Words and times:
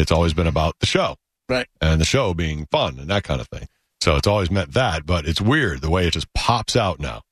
it's 0.00 0.10
always 0.12 0.34
been 0.34 0.46
about 0.46 0.74
the 0.80 0.86
show, 0.86 1.16
Right. 1.48 1.66
and 1.80 2.00
the 2.00 2.04
show 2.04 2.34
being 2.34 2.66
fun 2.70 2.98
and 2.98 3.08
that 3.08 3.22
kind 3.24 3.40
of 3.40 3.48
thing. 3.48 3.68
So 4.00 4.16
it's 4.16 4.26
always 4.26 4.50
meant 4.50 4.72
that, 4.74 5.04
but 5.06 5.26
it's 5.26 5.40
weird 5.40 5.80
the 5.82 5.90
way 5.90 6.06
it 6.06 6.12
just 6.12 6.32
pops 6.34 6.74
out 6.76 6.98
now. 7.00 7.22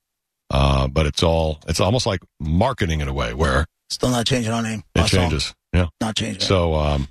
Uh, 0.50 0.88
but 0.88 1.04
it's 1.06 1.22
all 1.22 1.60
it's 1.66 1.80
almost 1.80 2.06
like 2.06 2.20
marketing 2.40 3.00
in 3.00 3.08
a 3.08 3.12
way 3.12 3.34
where 3.34 3.66
Still 3.90 4.10
not 4.10 4.26
changing 4.26 4.52
our 4.52 4.62
name. 4.62 4.82
it 4.94 5.00
Our 5.00 5.08
song. 5.08 5.20
changes. 5.20 5.54
Yeah. 5.72 5.86
Not 6.00 6.14
changing. 6.16 6.40
So 6.42 6.74
um, 6.74 7.08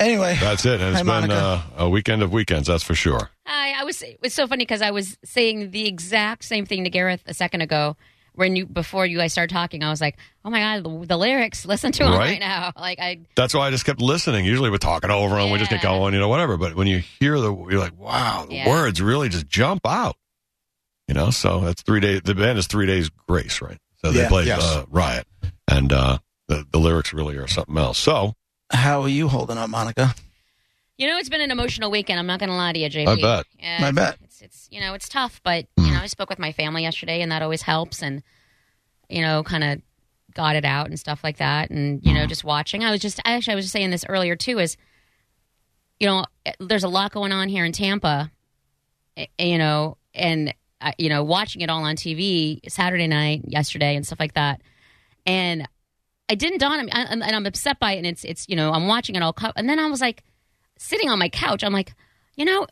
anyway, 0.00 0.36
that's 0.40 0.64
it. 0.66 0.80
And 0.80 0.96
it's 0.96 1.06
Hi, 1.08 1.20
been 1.20 1.30
uh, 1.30 1.62
a 1.76 1.88
weekend 1.88 2.22
of 2.22 2.32
weekends, 2.32 2.68
that's 2.68 2.82
for 2.82 2.94
sure. 2.94 3.30
Hi, 3.46 3.80
I 3.80 3.84
was. 3.84 4.02
It's 4.22 4.34
so 4.34 4.46
funny 4.46 4.62
because 4.64 4.82
I 4.82 4.90
was 4.90 5.18
saying 5.24 5.70
the 5.70 5.86
exact 5.86 6.44
same 6.44 6.64
thing 6.66 6.84
to 6.84 6.90
Gareth 6.90 7.22
a 7.26 7.34
second 7.34 7.60
ago. 7.62 7.96
When 8.34 8.56
you 8.56 8.64
before 8.66 9.04
you 9.04 9.18
guys 9.18 9.32
started 9.32 9.52
talking, 9.52 9.82
I 9.84 9.90
was 9.90 10.00
like, 10.00 10.16
"Oh 10.44 10.50
my 10.50 10.60
god, 10.60 10.84
the, 10.84 11.06
the 11.06 11.16
lyrics! 11.18 11.66
Listen 11.66 11.92
to 11.92 12.04
them 12.04 12.12
Right? 12.12 12.30
right 12.32 12.40
now!" 12.40 12.72
Like 12.78 12.98
I, 12.98 13.20
That's 13.36 13.52
why 13.54 13.66
I 13.66 13.70
just 13.70 13.84
kept 13.84 14.00
listening. 14.00 14.44
Usually 14.46 14.70
we're 14.70 14.78
talking 14.78 15.10
over 15.10 15.36
them, 15.36 15.50
we 15.50 15.58
just 15.58 15.70
get 15.70 15.82
going, 15.82 16.14
you 16.14 16.20
know, 16.20 16.28
whatever. 16.28 16.56
But 16.56 16.74
when 16.74 16.86
you 16.86 16.98
hear 17.20 17.38
the, 17.38 17.54
you're 17.54 17.78
like, 17.78 17.98
wow, 17.98 18.46
the 18.48 18.54
Yeah. 18.56 18.68
words 18.68 19.02
really 19.02 19.28
just 19.28 19.48
jump 19.48 19.86
out. 19.86 20.16
You 21.08 21.14
know, 21.14 21.30
so 21.30 21.60
that's 21.60 21.82
three 21.82 22.00
days. 22.00 22.22
The 22.24 22.34
band 22.34 22.58
is 22.58 22.66
three 22.66 22.86
days 22.86 23.10
grace, 23.28 23.60
right? 23.60 23.78
So 24.02 24.12
they 24.12 24.20
Yeah. 24.22 24.28
played 24.28 24.46
Yes. 24.46 24.62
uh, 24.62 24.84
Riot, 24.88 25.26
and 25.68 25.92
uh, 25.92 26.18
the 26.48 26.64
the 26.70 26.78
lyrics 26.78 27.12
really 27.12 27.36
are 27.36 27.46
something 27.48 27.76
else. 27.76 27.98
So 27.98 28.34
how 28.72 29.02
are 29.02 29.08
you 29.08 29.28
holding 29.28 29.58
up, 29.58 29.68
Monica? 29.68 30.14
you 30.98 31.06
know, 31.08 31.18
it's 31.18 31.28
been 31.28 31.40
an 31.40 31.50
emotional 31.50 31.90
weekend. 31.90 32.18
I'm 32.20 32.26
not 32.26 32.38
going 32.38 32.50
to 32.50 32.54
lie 32.54 32.72
to 32.72 32.78
you, 32.78 32.88
JP. 32.88 33.08
I 33.08 33.14
bet. 33.20 33.46
Yeah, 33.58 33.78
I 33.88 33.90
bet. 33.90 34.16
It's, 34.42 34.66
you 34.72 34.80
know, 34.80 34.92
it's 34.94 35.08
tough, 35.08 35.40
but 35.44 35.66
you 35.76 35.92
know, 35.92 36.00
I 36.00 36.06
spoke 36.06 36.28
with 36.28 36.40
my 36.40 36.50
family 36.50 36.82
yesterday, 36.82 37.22
and 37.22 37.30
that 37.30 37.42
always 37.42 37.62
helps, 37.62 38.02
and 38.02 38.22
you 39.08 39.22
know, 39.22 39.42
kind 39.44 39.62
of 39.62 39.80
got 40.34 40.56
it 40.56 40.64
out 40.64 40.88
and 40.88 40.98
stuff 40.98 41.22
like 41.22 41.36
that, 41.36 41.70
and 41.70 42.04
you 42.04 42.12
know, 42.12 42.26
just 42.26 42.42
watching. 42.42 42.82
I 42.82 42.90
was 42.90 43.00
just 43.00 43.20
actually, 43.24 43.52
I 43.52 43.54
was 43.54 43.66
just 43.66 43.72
saying 43.72 43.90
this 43.90 44.04
earlier 44.08 44.34
too. 44.34 44.58
Is 44.58 44.76
you 46.00 46.08
know, 46.08 46.24
there's 46.58 46.82
a 46.82 46.88
lot 46.88 47.12
going 47.12 47.30
on 47.30 47.48
here 47.48 47.64
in 47.64 47.70
Tampa, 47.70 48.32
eh, 49.16 49.26
you 49.38 49.58
know, 49.58 49.96
and 50.12 50.52
uh, 50.80 50.90
you 50.98 51.08
know, 51.08 51.22
watching 51.22 51.62
it 51.62 51.70
all 51.70 51.84
on 51.84 51.94
TV 51.94 52.58
Saturday 52.68 53.06
night, 53.06 53.42
yesterday, 53.46 53.94
and 53.94 54.04
stuff 54.04 54.18
like 54.18 54.34
that, 54.34 54.60
and 55.24 55.68
I 56.28 56.34
didn't 56.34 56.58
dawn 56.58 56.80
on 56.80 56.86
me, 56.86 56.92
I- 56.92 57.04
and 57.04 57.22
I'm 57.22 57.46
upset 57.46 57.78
by 57.78 57.92
it, 57.92 57.98
and 57.98 58.06
it's 58.06 58.24
it's 58.24 58.48
you 58.48 58.56
know, 58.56 58.72
I'm 58.72 58.88
watching 58.88 59.14
it 59.14 59.22
all, 59.22 59.36
and 59.54 59.68
then 59.68 59.78
I 59.78 59.86
was 59.86 60.00
like, 60.00 60.24
sitting 60.78 61.08
on 61.08 61.20
my 61.20 61.28
couch, 61.28 61.62
I'm 61.62 61.72
like, 61.72 61.94
you 62.34 62.44
know, 62.44 62.66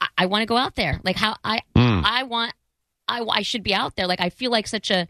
I, 0.00 0.08
I 0.18 0.26
want 0.26 0.42
to 0.42 0.46
go 0.46 0.56
out 0.56 0.74
there, 0.74 1.00
like 1.04 1.16
how 1.16 1.36
I 1.44 1.60
Mm. 1.74 2.02
I 2.04 2.22
want, 2.24 2.52
I 3.08 3.20
I 3.22 3.42
should 3.42 3.62
be 3.62 3.74
out 3.74 3.96
there, 3.96 4.06
like 4.06 4.20
I 4.20 4.30
feel 4.30 4.50
like 4.50 4.66
such 4.66 4.90
a. 4.90 5.06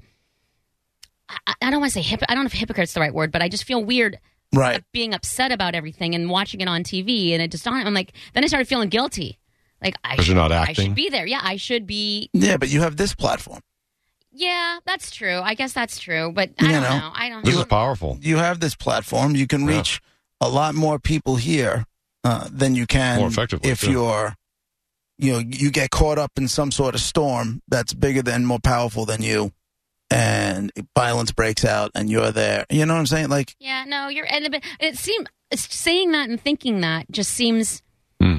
I, 1.29 1.55
I 1.63 1.71
don't 1.71 1.81
want 1.81 1.93
to 1.93 1.95
say 1.95 2.03
hip. 2.03 2.23
I 2.29 2.35
don't 2.35 2.45
know 2.45 2.49
if 2.49 2.53
hypocrite's 2.53 2.93
the 2.95 3.01
right 3.01 3.13
word, 3.15 3.33
but 3.33 3.43
I 3.43 3.49
just 3.49 3.65
feel 3.65 3.83
weird 3.85 4.19
Right. 4.55 4.83
being 4.93 5.13
upset 5.13 5.51
about 5.51 5.75
everything 5.75 6.15
and 6.15 6.31
watching 6.31 6.61
it 6.61 6.69
on 6.69 6.83
TV, 6.85 7.33
and 7.33 7.43
it 7.43 7.51
just 7.51 7.65
dawned. 7.65 7.87
I'm 7.87 7.95
like, 7.95 8.13
then 8.33 8.45
I 8.45 8.47
started 8.47 8.69
feeling 8.69 8.89
guilty. 8.89 9.39
Like 9.83 9.97
I 10.05 10.17
'Cause 10.17 10.25
should, 10.27 10.37
you're 10.37 10.49
not 10.49 10.53
I 10.53 10.73
should 10.73 10.95
be 10.95 11.11
there. 11.11 11.27
Yeah, 11.27 11.41
I 11.43 11.57
should 11.57 11.87
be. 11.87 12.31
Yeah, 12.33 12.57
but 12.57 12.71
you 12.71 12.81
have 12.81 12.97
this 12.97 13.15
platform. 13.15 13.61
Yeah, 14.33 14.79
that's 14.87 15.11
true. 15.11 15.41
I 15.43 15.55
guess 15.55 15.73
that's 15.73 15.99
true. 15.99 16.31
But 16.33 16.51
I 16.61 16.65
You 16.67 16.73
don't 16.73 16.83
know, 16.83 16.99
know. 16.99 17.13
I 17.15 17.29
don't. 17.29 17.45
this 17.45 17.55
know. 17.55 17.61
is 17.63 17.67
powerful. 17.67 18.19
You 18.23 18.37
have 18.37 18.61
this 18.61 18.75
platform. 18.75 19.35
You 19.35 19.47
can 19.47 19.63
Yeah. 19.69 19.77
reach 19.79 20.01
a 20.41 20.49
lot 20.49 20.75
more 20.75 20.99
people 20.99 21.37
here 21.37 21.87
uh, 22.25 22.49
than 22.51 22.75
you 22.75 22.87
can 22.87 23.19
More 23.19 23.29
effectively, 23.29 23.71
if 23.71 23.81
too. 23.81 23.93
you're, 23.93 24.35
you 25.19 25.33
know, 25.33 25.39
you 25.39 25.71
get 25.71 25.91
caught 25.91 26.19
up 26.19 26.33
in 26.37 26.49
some 26.49 26.71
sort 26.71 26.95
of 26.95 27.01
storm 27.01 27.63
that's 27.69 27.95
bigger 27.95 28.23
than, 28.23 28.45
more 28.45 28.59
powerful 28.59 29.05
than 29.05 29.23
you, 29.23 29.53
and 30.11 30.71
violence 30.95 31.33
breaks 31.33 31.65
out, 31.65 31.91
and 31.95 32.11
you're 32.11 32.33
there. 32.33 32.67
You 32.71 32.87
know 32.87 32.95
what 32.95 33.01
I'm 33.01 33.07
saying? 33.07 33.29
Like, 33.29 33.57
Yeah, 33.59 33.85
no, 33.87 34.09
you're. 34.09 34.27
And 34.29 34.55
it, 34.55 34.65
it 34.81 34.99
seems 34.99 35.29
saying 35.55 36.13
that 36.13 36.29
and 36.29 36.41
thinking 36.41 36.81
that 36.81 37.11
just 37.11 37.31
seems. 37.33 37.83
Hmm. 38.21 38.39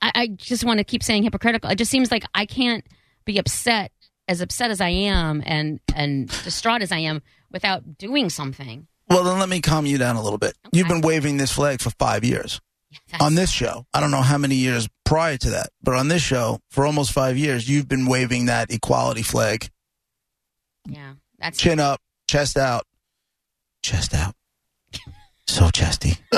I, 0.00 0.12
I 0.14 0.26
just 0.28 0.64
want 0.64 0.78
to 0.78 0.84
keep 0.84 1.02
saying 1.02 1.22
hypocritical. 1.22 1.70
It 1.70 1.76
just 1.76 1.90
seems 1.90 2.10
like 2.10 2.24
I 2.34 2.46
can't 2.46 2.84
be 3.24 3.38
upset 3.38 3.92
as 4.28 4.40
upset 4.40 4.70
as 4.70 4.80
I 4.80 4.88
am 4.88 5.42
and 5.44 5.80
and 5.94 6.28
distraught 6.44 6.82
as 6.82 6.92
I 6.92 6.98
am 6.98 7.22
without 7.50 7.98
doing 7.98 8.30
something. 8.30 8.86
well, 9.08 9.24
then 9.24 9.38
let 9.38 9.48
me 9.48 9.60
calm 9.60 9.86
you 9.86 9.98
down 9.98 10.16
a 10.16 10.22
little 10.22 10.38
bit. 10.38 10.54
You've 10.72 10.88
been 10.88 11.00
waving 11.00 11.36
this 11.36 11.52
flag 11.52 11.80
for 11.80 11.90
five 11.90 12.24
years. 12.24 12.60
That's- 13.10 13.20
on 13.26 13.34
this 13.34 13.50
show. 13.50 13.86
I 13.94 14.00
don't 14.00 14.10
know 14.10 14.22
how 14.22 14.38
many 14.38 14.56
years 14.56 14.88
prior 15.04 15.36
to 15.38 15.50
that, 15.50 15.70
but 15.82 15.94
on 15.94 16.08
this 16.08 16.22
show, 16.22 16.60
for 16.70 16.86
almost 16.86 17.12
five 17.12 17.36
years, 17.36 17.68
you've 17.68 17.88
been 17.88 18.06
waving 18.06 18.46
that 18.46 18.70
equality 18.72 19.22
flag, 19.22 19.68
yeah, 20.88 21.14
that's 21.38 21.58
chin 21.58 21.78
up, 21.80 22.00
chest 22.28 22.56
out, 22.56 22.84
chest 23.82 24.14
out. 24.14 24.34
So 25.48 25.68
chesty. 25.70 26.14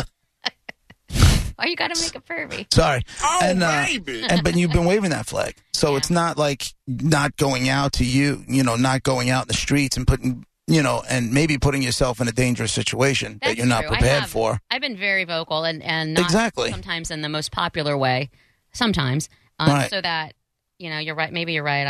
why 1.56 1.66
you 1.66 1.76
got 1.76 1.94
to 1.94 2.00
make 2.00 2.14
it 2.16 2.24
pervy. 2.26 2.66
Sorry. 2.72 3.02
and, 3.42 3.62
uh, 3.62 3.86
and 4.28 4.42
but 4.42 4.56
you've 4.56 4.72
been 4.72 4.86
waving 4.86 5.10
that 5.10 5.26
flag, 5.26 5.54
so 5.72 5.92
Yeah. 5.92 5.98
it's 5.98 6.10
not 6.10 6.36
like 6.36 6.64
not 6.88 7.36
going 7.36 7.68
out 7.68 7.92
to 7.94 8.04
you, 8.04 8.44
you 8.48 8.62
know, 8.64 8.74
not 8.76 9.02
going 9.04 9.30
out 9.30 9.42
in 9.44 9.48
the 9.48 9.54
streets 9.54 9.96
and 9.96 10.06
putting, 10.06 10.44
you 10.66 10.82
know, 10.82 11.02
and 11.08 11.32
maybe 11.32 11.58
putting 11.58 11.82
yourself 11.82 12.20
in 12.20 12.28
a 12.28 12.32
dangerous 12.32 12.72
situation 12.72 13.38
that 13.42 13.56
you're 13.56 13.66
not 13.66 13.82
true. 13.82 13.90
Prepared 13.90 14.26
for. 14.26 14.58
I've 14.70 14.80
been 14.80 14.96
very 14.96 15.24
vocal 15.24 15.64
and 15.64 15.82
and 15.82 16.14
not 16.14 16.24
Exactly. 16.24 16.70
sometimes 16.70 17.10
in 17.10 17.20
the 17.22 17.28
most 17.28 17.52
popular 17.52 17.96
way, 17.98 18.30
sometimes, 18.72 19.28
um, 19.58 19.68
Right. 19.68 19.90
so 19.90 20.00
that 20.00 20.34
you 20.78 20.88
know 20.90 20.98
you're 20.98 21.14
right. 21.14 21.32
Maybe 21.32 21.52
you're 21.52 21.62
right. 21.64 21.86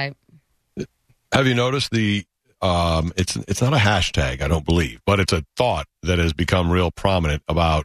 I 0.78 0.84
Have 1.32 1.46
you 1.46 1.54
noticed 1.54 1.90
the? 1.90 2.24
Um, 2.62 3.12
it's 3.16 3.36
it's 3.36 3.60
not 3.60 3.74
a 3.74 3.78
hashtag, 3.78 4.40
I 4.40 4.48
don't 4.48 4.64
believe, 4.64 5.00
but 5.04 5.20
it's 5.20 5.32
a 5.34 5.44
thought 5.56 5.86
that 6.02 6.18
has 6.18 6.32
become 6.32 6.70
real 6.70 6.90
prominent 6.90 7.42
about 7.46 7.84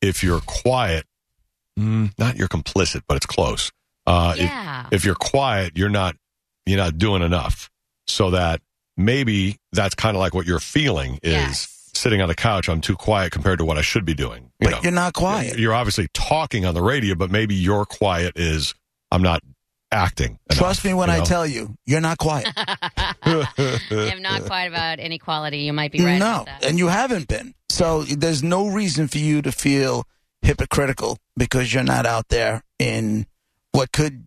if 0.00 0.22
you're 0.22 0.40
quiet, 0.40 1.04
mm, 1.78 2.12
not 2.16 2.36
you're 2.36 2.46
complicit, 2.48 3.02
but 3.08 3.16
it's 3.16 3.26
close. 3.26 3.72
Uh, 4.06 4.34
if- 4.36 4.44
yeah. 4.44 4.86
if 4.92 5.04
you're 5.04 5.16
quiet, 5.16 5.76
you're 5.76 5.88
not 5.88 6.14
you're 6.64 6.76
not 6.78 6.96
doing 6.96 7.22
enough. 7.22 7.70
So 8.06 8.30
that 8.30 8.60
maybe 9.04 9.56
that's 9.72 9.94
kind 9.94 10.16
of 10.16 10.20
like 10.20 10.34
what 10.34 10.46
you're 10.46 10.58
feeling 10.60 11.18
is 11.22 11.32
Yes. 11.32 11.90
sitting 11.94 12.20
on 12.22 12.28
the 12.28 12.34
couch. 12.34 12.68
I'm 12.68 12.80
too 12.80 12.96
quiet 12.96 13.32
compared 13.32 13.58
to 13.58 13.64
what 13.64 13.78
I 13.78 13.82
should 13.82 14.04
be 14.04 14.14
doing. 14.14 14.44
You 14.60 14.66
But 14.66 14.70
know, 14.70 14.80
you're 14.82 14.92
not 14.92 15.14
quiet. 15.14 15.58
You're 15.58 15.74
obviously 15.74 16.08
talking 16.14 16.64
on 16.66 16.74
the 16.74 16.82
radio, 16.82 17.14
but 17.14 17.30
maybe 17.30 17.54
your 17.54 17.84
quiet 17.86 18.32
is 18.36 18.74
I'm 19.10 19.22
not 19.22 19.42
acting. 19.92 20.38
Trust 20.52 20.84
me 20.84 20.94
when 20.94 21.08
you 21.08 21.16
I 21.16 21.20
tell 21.20 21.46
you, 21.46 21.74
you're 21.84 22.00
not 22.00 22.18
quiet. 22.18 22.48
I 22.56 23.74
am 23.90 24.22
not 24.22 24.44
quiet 24.44 24.68
about 24.68 24.98
inequality. 25.00 25.58
You 25.58 25.72
might 25.72 25.92
be 25.92 26.04
right 26.04 26.18
no, 26.18 26.42
about 26.42 26.46
that. 26.46 26.64
and 26.64 26.78
you 26.78 26.88
haven't 26.88 27.28
been. 27.28 27.54
So 27.68 28.02
there's 28.02 28.42
no 28.42 28.68
reason 28.68 29.08
for 29.08 29.18
you 29.18 29.42
to 29.42 29.52
feel 29.52 30.04
hypocritical 30.42 31.18
because 31.36 31.72
you're 31.74 31.82
not 31.84 32.06
out 32.06 32.28
there 32.28 32.62
in 32.78 33.26
what 33.72 33.92
could 33.92 34.26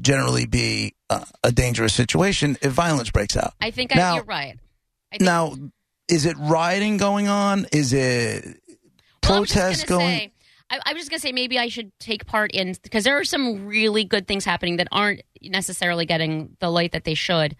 generally 0.00 0.46
be 0.46 0.94
uh, 1.10 1.24
a 1.42 1.50
dangerous 1.52 1.94
situation 1.94 2.56
if 2.62 2.72
violence 2.72 3.10
breaks 3.10 3.36
out. 3.36 3.54
I 3.60 3.70
think 3.70 3.94
Now- 3.94 4.12
I, 4.12 4.14
you're 4.16 4.24
right. 4.24 4.58
I 5.12 5.16
think, 5.16 5.22
Now, 5.22 5.54
is 6.08 6.26
it 6.26 6.36
rioting 6.38 6.96
going 6.98 7.28
on? 7.28 7.66
Is 7.72 7.92
it 7.92 8.44
well, 9.22 9.38
I 9.38 9.40
was 9.40 9.48
just 9.48 9.58
protests 9.58 9.84
gonna 9.84 9.98
going? 10.04 10.18
Say, 10.18 10.32
I, 10.70 10.80
I 10.86 10.92
was 10.92 11.00
just 11.02 11.10
gonna 11.10 11.20
say 11.20 11.32
maybe 11.32 11.58
I 11.58 11.68
should 11.68 11.90
take 11.98 12.26
part 12.26 12.50
in 12.52 12.74
because 12.82 13.04
there 13.04 13.18
are 13.18 13.24
some 13.24 13.66
really 13.66 14.04
good 14.04 14.26
things 14.26 14.44
happening 14.44 14.76
that 14.76 14.88
aren't 14.92 15.22
necessarily 15.42 16.04
getting 16.04 16.56
the 16.60 16.70
light 16.70 16.92
that 16.92 17.04
they 17.04 17.14
should. 17.14 17.56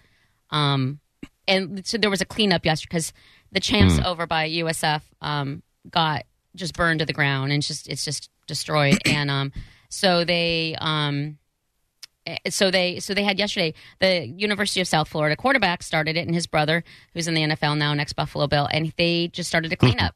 Um, 0.51 1.01
and 1.47 1.87
so 1.87 1.97
there 1.97 2.11
was 2.11 2.21
a 2.21 2.27
cleanup 2.27 2.65
yesterday 2.67 2.89
because 2.91 3.13
the 3.53 3.61
champs 3.61 3.97
Hmm. 3.97 4.05
over 4.05 4.27
by 4.27 4.49
USF 4.51 5.01
um, 5.23 5.63
got 5.91 6.25
just 6.55 6.75
burned 6.75 6.99
to 7.01 7.07
the 7.07 7.13
ground 7.15 7.53
and 7.53 7.61
it's 7.61 7.69
just 7.69 7.89
it's 7.89 8.05
just 8.05 8.29
destroyed. 8.47 8.99
and 9.07 9.31
um, 9.31 9.53
so 9.89 10.25
they 10.25 10.77
um, 10.79 11.39
so 12.49 12.71
they 12.71 13.01
so 13.01 13.15
they 13.15 13.25
had 13.25 13.39
yesterday 13.39 13.75
the 14.01 14.27
University 14.27 14.81
of 14.81 14.89
South 14.89 15.09
Florida 15.09 15.37
quarterback 15.37 15.83
started 15.83 16.17
it 16.17 16.27
and 16.27 16.35
his 16.35 16.47
brother 16.47 16.85
who's 17.15 17.29
in 17.29 17.35
the 17.35 17.43
NFL 17.43 17.77
now 17.79 17.95
next 17.95 18.15
Buffalo 18.15 18.47
Bill 18.47 18.69
and 18.71 18.93
they 18.97 19.29
just 19.29 19.49
started 19.49 19.71
to 19.71 19.77
clean 19.77 19.99
up 20.01 20.15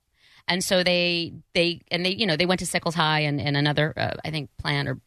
and 0.49 0.63
so 0.65 0.83
they 0.83 1.33
they 1.55 1.81
and 1.91 2.05
they 2.05 2.11
you 2.11 2.27
know 2.27 2.37
they 2.37 2.47
went 2.47 2.59
to 2.61 2.67
Sickles 2.67 2.95
High 2.95 3.21
and, 3.21 3.41
and 3.41 3.57
another 3.57 3.93
uh, 3.97 4.15
I 4.25 4.31
think 4.31 4.51
plant 4.59 4.89
or 4.89 4.99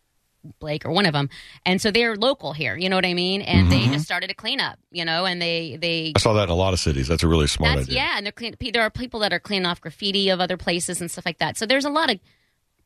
Blake 0.59 0.85
or 0.85 0.91
one 0.91 1.07
of 1.07 1.13
them, 1.13 1.31
and 1.65 1.81
so 1.81 1.89
they're 1.89 2.15
local 2.15 2.53
here. 2.53 2.77
You 2.77 2.87
know 2.87 2.95
what 2.97 3.05
I 3.05 3.15
mean? 3.15 3.41
And 3.41 3.71
they 3.71 3.87
just 3.87 4.05
started 4.05 4.29
a 4.29 4.35
cleanup. 4.35 4.77
You 4.91 5.03
know, 5.03 5.25
and 5.25 5.41
they 5.41 5.75
they 5.81 6.13
I 6.15 6.19
saw 6.19 6.33
that 6.33 6.43
in 6.43 6.49
a 6.51 6.55
lot 6.55 6.71
of 6.71 6.79
cities. 6.79 7.07
That's 7.07 7.23
a 7.23 7.27
really 7.27 7.47
smart 7.47 7.77
that's 7.77 7.89
idea. 7.89 8.03
yeah, 8.03 8.13
and 8.17 8.25
they're 8.27 8.31
clean, 8.31 8.55
there 8.71 8.83
are 8.83 8.91
people 8.91 9.21
that 9.21 9.33
are 9.33 9.39
cleaning 9.39 9.65
off 9.65 9.81
graffiti 9.81 10.29
of 10.29 10.39
other 10.39 10.55
places 10.55 11.01
and 11.01 11.09
stuff 11.09 11.25
like 11.25 11.39
that. 11.39 11.57
So 11.57 11.65
there's 11.65 11.83
a 11.83 11.89
lot 11.89 12.11
of 12.11 12.19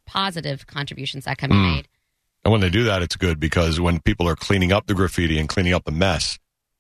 positive 0.06 0.68
contributions 0.68 1.26
that 1.26 1.38
can 1.38 1.50
be 1.50 1.56
Mm. 1.58 1.76
made. 1.76 1.88
And 2.44 2.52
when 2.52 2.62
they 2.62 2.70
do 2.70 2.86
that, 2.86 3.02
it's 3.02 3.16
good 3.16 3.40
because 3.40 3.80
when 3.80 4.00
people 4.00 4.28
are 4.28 4.36
cleaning 4.36 4.72
up 4.72 4.88
the 4.88 4.94
graffiti 4.94 5.38
and 5.38 5.50
cleaning 5.50 5.74
up 5.74 5.84
the 5.84 5.92
mess, 5.92 6.40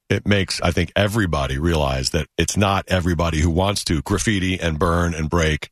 it 0.10 0.26
makes, 0.26 0.60
I 0.62 0.72
think, 0.72 0.92
everybody 0.96 1.58
realize 1.60 2.12
that 2.12 2.28
it's 2.38 2.58
not 2.58 2.86
everybody 2.88 3.42
who 3.42 3.50
wants 3.50 3.84
to 3.86 4.02
graffiti 4.02 4.60
and 4.60 4.80
burn 4.80 5.14
and 5.14 5.30
break, 5.30 5.70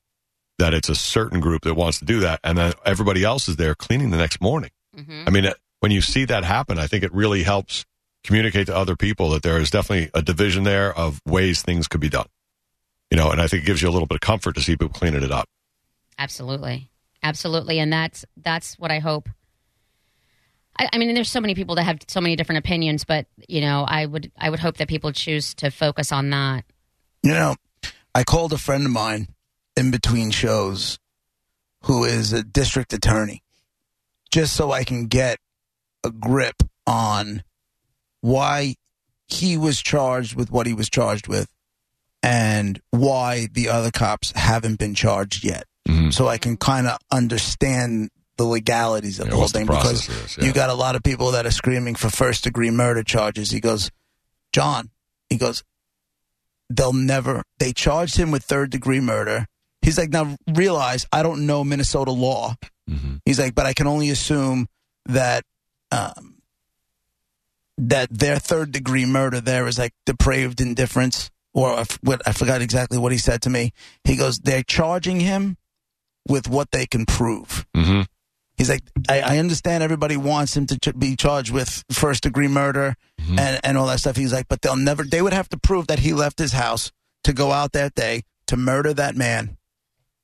that 0.59 0.73
it's 0.73 0.89
a 0.89 0.95
certain 0.95 1.39
group 1.39 1.63
that 1.63 1.73
wants 1.75 1.99
to 1.99 2.05
do 2.05 2.19
that. 2.19 2.39
And 2.43 2.57
then 2.57 2.73
everybody 2.85 3.23
else 3.23 3.47
is 3.47 3.55
there 3.55 3.75
cleaning 3.75 4.11
the 4.11 4.17
next 4.17 4.41
morning. 4.41 4.71
hmm 4.93 5.23
I 5.25 5.31
mean, 5.31 5.51
when 5.79 5.91
you 5.91 6.01
see 6.01 6.25
that 6.25 6.43
happen, 6.43 6.77
I 6.77 6.87
think 6.87 7.03
it 7.03 7.13
really 7.13 7.43
helps 7.43 7.85
communicate 8.23 8.67
to 8.67 8.75
other 8.75 8.95
people 8.95 9.29
that 9.29 9.43
there 9.43 9.57
is 9.57 9.69
definitely 9.69 10.11
a 10.13 10.21
division 10.21 10.63
there 10.63 10.93
of 10.93 11.21
ways 11.25 11.61
things 11.61 11.87
could 11.87 12.01
be 12.01 12.09
done. 12.09 12.27
You 13.09 13.17
know, 13.17 13.31
and 13.31 13.41
I 13.41 13.47
think 13.47 13.63
it 13.63 13.65
gives 13.65 13.81
you 13.81 13.89
a 13.89 13.91
little 13.91 14.07
bit 14.07 14.15
of 14.15 14.21
comfort 14.21 14.55
to 14.55 14.61
see 14.61 14.73
people 14.73 14.89
cleaning 14.89 15.23
it 15.23 15.31
up. 15.31 15.47
Absolutely, 16.19 16.89
absolutely, 17.23 17.79
and 17.79 17.93
that's 17.93 18.25
that's 18.35 18.77
what 18.77 18.91
I 18.91 18.99
hope. 18.99 19.29
I, 20.79 20.89
I 20.93 20.97
mean, 20.97 21.13
there's 21.13 21.29
so 21.29 21.41
many 21.41 21.55
people 21.55 21.75
that 21.75 21.83
have 21.83 21.99
so 22.07 22.21
many 22.21 22.35
different 22.35 22.59
opinions, 22.59 23.03
but 23.03 23.25
you 23.47 23.61
know, 23.61 23.83
I 23.87 24.05
would 24.05 24.31
I 24.37 24.49
would 24.49 24.59
hope 24.59 24.77
that 24.77 24.87
people 24.87 25.11
choose 25.11 25.53
to 25.55 25.71
focus 25.71 26.11
on 26.11 26.29
that. 26.31 26.65
You 27.23 27.33
know, 27.33 27.55
I 28.13 28.23
called 28.23 28.53
a 28.53 28.57
friend 28.57 28.85
of 28.85 28.91
mine 28.91 29.29
in 29.75 29.91
between 29.91 30.31
shows 30.31 30.99
who 31.83 32.03
is 32.03 32.33
a 32.33 32.43
district 32.43 32.93
attorney 32.93 33.43
just 34.31 34.55
so 34.55 34.71
I 34.71 34.83
can 34.83 35.07
get 35.07 35.37
a 36.03 36.11
grip 36.11 36.63
on 36.85 37.43
why 38.21 38.75
he 39.27 39.57
was 39.57 39.81
charged 39.81 40.35
with 40.35 40.51
what 40.51 40.67
he 40.67 40.73
was 40.73 40.89
charged 40.89 41.27
with 41.27 41.47
and 42.23 42.81
why 42.91 43.47
the 43.51 43.69
other 43.69 43.91
cops 43.91 44.31
haven't 44.35 44.79
been 44.79 44.95
charged 44.95 45.43
yet. 45.43 45.65
Mhm. 45.87 46.13
So 46.13 46.27
I 46.27 46.37
can 46.37 46.57
kind 46.57 46.87
of 46.87 46.97
understand 47.11 48.09
the 48.37 48.43
legalities 48.45 49.19
of 49.19 49.25
Yeah, 49.25 49.29
the 49.31 49.35
whole 49.35 49.41
what's 49.43 49.53
the 49.53 49.59
thing 49.59 49.67
because 49.67 50.09
is, 50.09 50.37
yeah. 50.37 50.45
you 50.45 50.53
got 50.53 50.69
a 50.69 50.73
lot 50.75 50.95
of 50.95 51.03
people 51.03 51.31
that 51.31 51.45
are 51.45 51.51
screaming 51.51 51.95
for 51.95 52.09
first 52.09 52.43
degree 52.43 52.69
murder 52.71 53.03
charges. 53.03 53.51
He 53.51 53.59
goes, 53.59 53.91
John, 54.53 54.89
he 55.29 55.37
goes, 55.37 55.63
they'll 56.69 56.93
never, 56.93 57.43
they 57.59 57.73
charged 57.73 58.17
him 58.17 58.31
with 58.31 58.43
third 58.43 58.69
degree 58.69 58.99
murder. 58.99 59.45
He's 59.81 59.97
like, 59.97 60.09
now 60.09 60.35
realize 60.47 61.05
I 61.11 61.23
don't 61.23 61.45
know 61.45 61.63
Minnesota 61.63 62.11
law. 62.11 62.55
Mhm. 62.89 63.21
He's 63.25 63.39
like, 63.39 63.55
but 63.55 63.65
I 63.65 63.73
can 63.73 63.87
only 63.87 64.09
assume 64.09 64.67
that, 65.05 65.43
um, 65.91 66.35
that 67.77 68.09
their 68.09 68.39
third 68.39 68.71
degree 68.71 69.05
murder 69.05 69.39
there 69.39 69.67
is 69.67 69.77
like 69.77 69.93
depraved 70.05 70.59
indifference, 70.61 71.29
or 71.53 71.69
I, 71.69 71.81
f- 71.81 71.99
what, 72.01 72.21
I 72.27 72.31
forgot 72.31 72.61
exactly 72.61 72.97
what 72.97 73.11
he 73.11 73.17
said 73.17 73.41
to 73.43 73.49
me. 73.49 73.71
He 74.03 74.15
goes, 74.15 74.39
they're 74.39 74.63
charging 74.63 75.19
him 75.19 75.57
with 76.27 76.49
what 76.49 76.71
they 76.71 76.85
can 76.85 77.05
prove. 77.05 77.65
Mhm. 77.75 78.05
He's 78.57 78.69
like, 78.69 78.81
I, 79.07 79.21
I 79.21 79.37
understand 79.37 79.83
everybody 79.83 80.17
wants 80.17 80.57
him 80.57 80.65
to 80.67 80.79
ch- 80.79 80.97
be 80.97 81.15
charged 81.15 81.51
with 81.51 81.83
first 81.91 82.23
degree 82.23 82.47
murder 82.47 82.95
Mhm. 83.21 83.39
and, 83.39 83.59
and 83.63 83.77
all 83.77 83.85
that 83.87 83.99
stuff. 83.99 84.15
He's 84.15 84.33
like, 84.33 84.47
but 84.47 84.61
they'll 84.61 84.75
never, 84.75 85.03
they 85.03 85.21
would 85.21 85.33
have 85.33 85.47
to 85.49 85.57
prove 85.57 85.87
that 85.87 85.99
he 85.99 86.13
left 86.13 86.39
his 86.39 86.53
house 86.53 86.91
to 87.23 87.33
go 87.33 87.51
out 87.51 87.73
that 87.73 87.93
day 87.93 88.23
to 88.47 88.57
murder 88.57 88.93
that 88.95 89.15
man. 89.15 89.57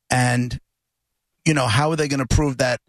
And, 0.09 0.59
you 1.45 1.53
know, 1.53 1.67
how 1.67 1.91
are 1.91 1.95
they 1.95 2.07
going 2.07 2.25
to 2.25 2.35
prove 2.35 2.57
that 2.57 2.79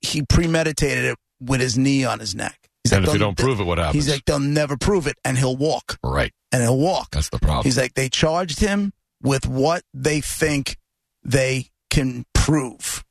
he 0.00 0.22
premeditated 0.22 1.04
it 1.04 1.18
with 1.40 1.60
his 1.60 1.76
knee 1.76 2.04
on 2.04 2.20
his 2.20 2.34
neck? 2.34 2.68
He's 2.84 2.92
And 2.92 3.02
like, 3.02 3.08
if 3.08 3.14
you 3.14 3.18
"They'll- 3.18 3.28
don't 3.28 3.38
prove 3.38 3.60
it, 3.60 3.64
what 3.64 3.78
happens? 3.78 4.04
He's 4.04 4.12
like, 4.12 4.24
they'll 4.26 4.38
never 4.38 4.76
prove 4.76 5.06
it, 5.06 5.16
and 5.24 5.36
he'll 5.36 5.56
walk, 5.56 5.98
right. 6.04 6.32
and 6.52 6.62
he'll 6.62 6.78
walk. 6.78 7.10
That's 7.10 7.28
the 7.30 7.38
problem. 7.38 7.64
He's 7.64 7.76
like, 7.76 7.94
they 7.94 8.08
charged 8.08 8.60
him 8.60 8.92
with 9.22 9.46
what 9.46 9.82
they 9.92 10.20
think 10.20 10.76
they 11.24 11.70
can 11.90 12.24
prove, 12.32 13.04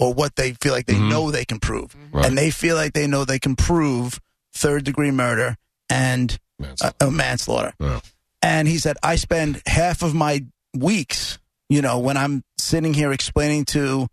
or 0.00 0.14
what 0.14 0.36
they 0.36 0.52
feel 0.54 0.72
like 0.72 0.86
they 0.86 0.94
Mhm. 0.94 1.10
know 1.10 1.30
they 1.30 1.44
can 1.44 1.58
prove, 1.60 1.94
Right. 2.12 2.24
and 2.24 2.38
they 2.38 2.50
feel 2.50 2.76
like 2.76 2.92
they 2.94 3.06
know 3.06 3.24
they 3.24 3.38
can 3.40 3.56
prove 3.56 4.20
third 4.54 4.84
degree 4.84 5.10
murder 5.10 5.56
and 5.90 6.38
Man, 6.58 6.74
uh, 6.80 6.90
uh, 7.00 7.10
manslaughter. 7.10 7.72
Yeah. 7.80 8.00
And 8.40 8.68
he 8.68 8.78
said, 8.78 8.96
I 9.02 9.16
spend 9.16 9.60
half 9.66 10.02
of 10.02 10.14
my 10.14 10.44
weeks, 10.74 11.38
you 11.68 11.82
know, 11.82 11.98
when 11.98 12.16
I'm 12.16 12.42
sitting 12.58 12.94
here 12.94 13.12
explaining 13.12 13.64
to 13.66 14.06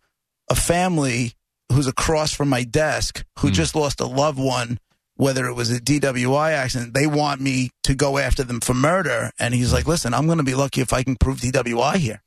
a 0.50 0.56
family 0.56 1.34
who's 1.72 1.88
across 1.88 2.32
from 2.34 2.50
my 2.50 2.64
desk 2.64 3.24
who 3.40 3.48
Hmm. 3.50 3.54
just 3.54 3.76
lost 3.76 4.00
a 4.02 4.06
loved 4.06 4.40
one, 4.40 4.80
whether 5.16 5.46
it 5.48 5.54
was 5.54 5.72
a 5.72 5.80
DWI 5.80 6.52
accident, 6.52 6.94
they 6.94 7.08
want 7.08 7.42
me 7.42 7.70
to 7.84 7.96
go 7.96 8.18
after 8.18 8.44
them 8.44 8.60
for 8.60 8.74
murder. 8.74 9.32
And 9.40 9.54
he's 9.54 9.72
like, 9.74 9.88
listen, 9.88 10.14
I'm 10.14 10.26
going 10.26 10.38
to 10.40 10.44
be 10.44 10.56
lucky 10.56 10.82
if 10.82 10.92
I 10.94 11.04
can 11.04 11.16
prove 11.16 11.40
DWI 11.42 11.98
here. 11.98 12.22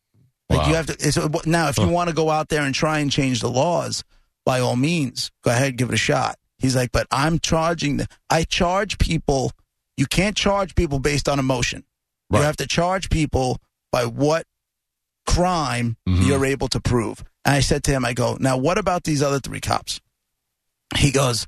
Like 0.50 0.60
Wow. 0.62 0.68
you 0.68 0.74
have 0.76 0.86
to. 0.86 0.92
It's, 0.98 1.46
now, 1.46 1.68
if 1.68 1.78
you 1.78 1.88
want 1.88 2.08
to 2.08 2.14
go 2.14 2.30
out 2.30 2.48
there 2.48 2.62
and 2.62 2.74
try 2.74 3.00
and 3.00 3.10
change 3.10 3.40
the 3.40 3.50
laws, 3.50 4.02
by 4.46 4.60
all 4.60 4.76
means, 4.76 5.30
go 5.44 5.50
ahead, 5.50 5.68
and 5.70 5.78
give 5.78 5.88
it 5.90 5.94
a 5.94 5.98
shot. 5.98 6.38
He's 6.58 6.74
like, 6.74 6.90
but 6.90 7.06
I'm 7.10 7.38
charging. 7.38 7.98
The, 7.98 8.06
I 8.30 8.44
charge 8.44 8.98
people. 8.98 9.52
You 9.96 10.06
can't 10.06 10.36
charge 10.36 10.74
people 10.74 10.98
based 11.00 11.28
on 11.28 11.38
emotion. 11.38 11.84
Right. 12.30 12.40
You 12.40 12.44
have 12.46 12.56
to 12.56 12.66
charge 12.66 13.10
people 13.10 13.58
by 13.92 14.06
what 14.06 14.46
crime 15.26 15.96
Mhm. 16.08 16.26
you're 16.26 16.44
able 16.46 16.68
to 16.68 16.80
prove. 16.80 17.22
And 17.44 17.54
I 17.54 17.60
said 17.60 17.84
to 17.84 17.90
him, 17.90 18.04
I 18.04 18.12
go, 18.14 18.36
now 18.40 18.56
what 18.56 18.78
about 18.78 19.04
these 19.04 19.22
other 19.22 19.38
three 19.40 19.60
cops? 19.60 20.00
He 20.96 21.10
goes, 21.10 21.46